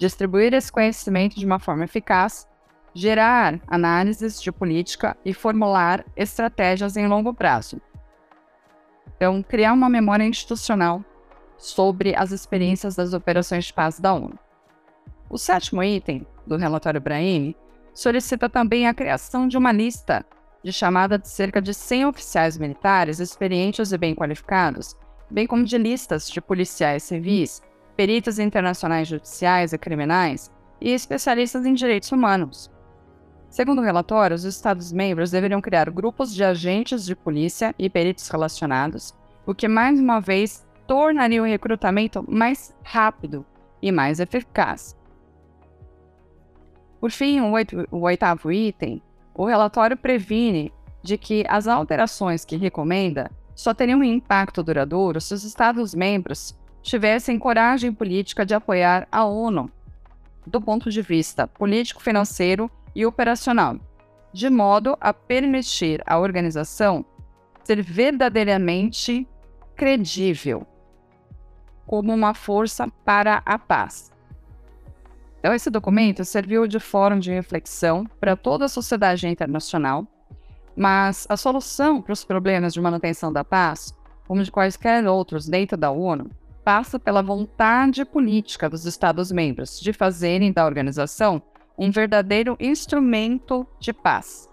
distribuir 0.00 0.54
esse 0.54 0.72
conhecimento 0.72 1.38
de 1.38 1.44
uma 1.44 1.58
forma 1.58 1.84
eficaz, 1.84 2.48
gerar 2.94 3.60
análises 3.68 4.40
de 4.40 4.50
política 4.50 5.14
e 5.24 5.34
formular 5.34 6.04
estratégias 6.16 6.96
em 6.96 7.06
longo 7.06 7.34
prazo. 7.34 7.78
Então, 9.14 9.42
criar 9.42 9.74
uma 9.74 9.90
memória 9.90 10.24
institucional 10.24 11.04
sobre 11.58 12.16
as 12.16 12.32
experiências 12.32 12.96
das 12.96 13.12
operações 13.12 13.66
de 13.66 13.74
paz 13.74 14.00
da 14.00 14.14
ONU. 14.14 14.38
O 15.28 15.36
sétimo 15.36 15.84
item 15.84 16.26
do 16.46 16.56
relatório 16.56 17.00
Brahimi 17.00 17.54
solicita 17.92 18.48
também 18.48 18.88
a 18.88 18.94
criação 18.94 19.46
de 19.46 19.58
uma 19.58 19.70
lista 19.70 20.24
de 20.64 20.72
chamada 20.72 21.18
de 21.18 21.28
cerca 21.28 21.60
de 21.60 21.74
100 21.74 22.06
oficiais 22.06 22.56
militares 22.56 23.20
experientes 23.20 23.92
e 23.92 23.98
bem 23.98 24.14
qualificados, 24.14 24.96
bem 25.30 25.46
como 25.46 25.62
de 25.62 25.76
listas 25.76 26.30
de 26.30 26.40
policiais 26.40 27.02
civis, 27.02 27.62
peritos 28.00 28.38
internacionais 28.38 29.06
judiciais 29.06 29.74
e 29.74 29.78
criminais 29.78 30.50
e 30.80 30.88
especialistas 30.88 31.66
em 31.66 31.74
direitos 31.74 32.10
humanos. 32.10 32.70
Segundo 33.50 33.82
o 33.82 33.84
relatório, 33.84 34.34
os 34.34 34.44
Estados-membros 34.44 35.30
deveriam 35.30 35.60
criar 35.60 35.90
grupos 35.90 36.34
de 36.34 36.42
agentes 36.42 37.04
de 37.04 37.14
polícia 37.14 37.74
e 37.78 37.90
peritos 37.90 38.26
relacionados, 38.30 39.14
o 39.44 39.54
que 39.54 39.68
mais 39.68 40.00
uma 40.00 40.18
vez 40.18 40.66
tornaria 40.86 41.42
o 41.42 41.44
recrutamento 41.44 42.24
mais 42.26 42.74
rápido 42.82 43.44
e 43.82 43.92
mais 43.92 44.18
eficaz. 44.18 44.96
Por 46.98 47.10
fim, 47.10 47.38
o, 47.42 48.00
oitavo 48.00 48.50
item 48.50 49.02
o 49.34 49.44
relatório 49.44 49.94
previne 49.94 50.72
de 51.02 51.18
que 51.18 51.44
as 51.46 51.68
alterações 51.68 52.46
que 52.46 52.56
recomenda 52.56 53.30
só 53.54 53.74
teriam 53.74 54.00
um 54.00 54.04
impacto 54.04 54.62
duradouro 54.62 55.20
se 55.20 55.34
os 55.34 55.44
Estados-membros 55.44 56.58
tivessem 56.82 57.38
coragem 57.38 57.92
política 57.92 58.44
de 58.44 58.54
apoiar 58.54 59.06
a 59.10 59.24
ONU 59.24 59.70
do 60.46 60.60
ponto 60.60 60.90
de 60.90 61.02
vista 61.02 61.46
político-financeiro 61.46 62.70
e 62.94 63.06
operacional, 63.06 63.76
de 64.32 64.48
modo 64.48 64.96
a 65.00 65.12
permitir 65.12 66.02
à 66.06 66.18
organização 66.18 67.04
ser 67.64 67.82
verdadeiramente 67.82 69.28
credível 69.76 70.66
como 71.86 72.12
uma 72.12 72.34
força 72.34 72.88
para 73.04 73.42
a 73.44 73.58
paz. 73.58 74.10
Então, 75.38 75.54
esse 75.54 75.70
documento 75.70 76.24
serviu 76.24 76.66
de 76.66 76.78
fórum 76.78 77.18
de 77.18 77.32
reflexão 77.32 78.04
para 78.20 78.36
toda 78.36 78.66
a 78.66 78.68
sociedade 78.68 79.26
internacional, 79.26 80.06
mas 80.76 81.26
a 81.28 81.36
solução 81.36 82.00
para 82.00 82.12
os 82.12 82.24
problemas 82.24 82.74
de 82.74 82.80
manutenção 82.80 83.32
da 83.32 83.42
paz, 83.42 83.94
como 84.28 84.42
de 84.42 84.52
quaisquer 84.52 85.06
outros 85.08 85.48
dentro 85.48 85.76
da 85.76 85.90
ONU, 85.90 86.30
passa 86.64 86.98
pela 86.98 87.22
vontade 87.22 88.04
política 88.04 88.68
dos 88.68 88.84
Estados-membros 88.86 89.80
de 89.80 89.92
fazerem 89.92 90.52
da 90.52 90.64
organização 90.64 91.42
um 91.78 91.90
verdadeiro 91.90 92.56
instrumento 92.60 93.66
de 93.78 93.92
paz. 93.92 94.48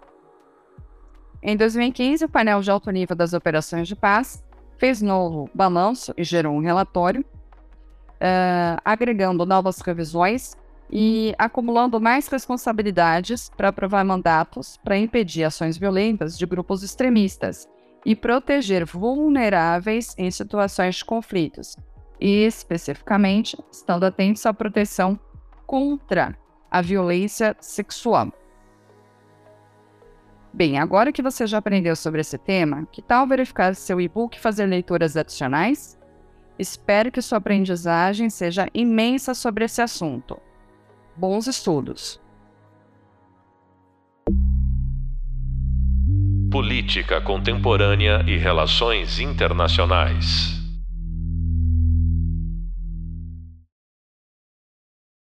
Em 1.43 1.55
2015, 1.55 2.25
o 2.25 2.29
painel 2.29 2.61
de 2.61 2.71
alto 2.71 2.89
nível 2.89 3.15
das 3.15 3.33
operações 3.33 3.87
de 3.87 3.95
paz 3.95 4.43
fez 4.77 5.01
novo 5.01 5.49
balanço 5.53 6.13
e 6.17 6.23
gerou 6.23 6.55
um 6.55 6.61
relatório, 6.61 7.21
uh, 7.21 8.79
agregando 8.83 9.45
novas 9.45 9.79
revisões 9.81 10.55
e 10.89 11.35
acumulando 11.37 11.99
mais 11.99 12.27
responsabilidades 12.27 13.49
para 13.55 13.69
aprovar 13.69 14.05
mandatos 14.05 14.77
para 14.77 14.97
impedir 14.97 15.43
ações 15.43 15.77
violentas 15.77 16.37
de 16.37 16.45
grupos 16.45 16.81
extremistas 16.81 17.67
e 18.05 18.15
proteger 18.15 18.85
vulneráveis 18.85 20.15
em 20.17 20.31
situações 20.31 20.95
de 20.95 21.05
conflitos, 21.05 21.75
e 22.19 22.45
especificamente 22.45 23.57
estando 23.71 24.03
atentos 24.05 24.45
à 24.45 24.53
proteção 24.53 25.19
contra 25.65 26.37
a 26.69 26.81
violência 26.81 27.55
sexual. 27.59 28.31
Bem, 30.53 30.79
agora 30.79 31.11
que 31.11 31.21
você 31.21 31.45
já 31.45 31.59
aprendeu 31.59 31.95
sobre 31.95 32.21
esse 32.21 32.37
tema, 32.37 32.87
que 32.91 33.01
tal 33.01 33.27
verificar 33.27 33.75
seu 33.75 34.01
e-book 34.01 34.37
e 34.37 34.41
fazer 34.41 34.65
leituras 34.65 35.15
adicionais? 35.15 35.97
Espero 36.57 37.11
que 37.11 37.21
sua 37.21 37.37
aprendizagem 37.37 38.29
seja 38.29 38.67
imensa 38.73 39.35
sobre 39.35 39.65
esse 39.65 39.81
assunto. 39.81 40.39
Bons 41.15 41.45
estudos. 41.45 42.19
Política 46.49 47.21
Contemporânea 47.21 48.23
e 48.25 48.37
Relações 48.37 49.19
Internacionais. 49.19 50.56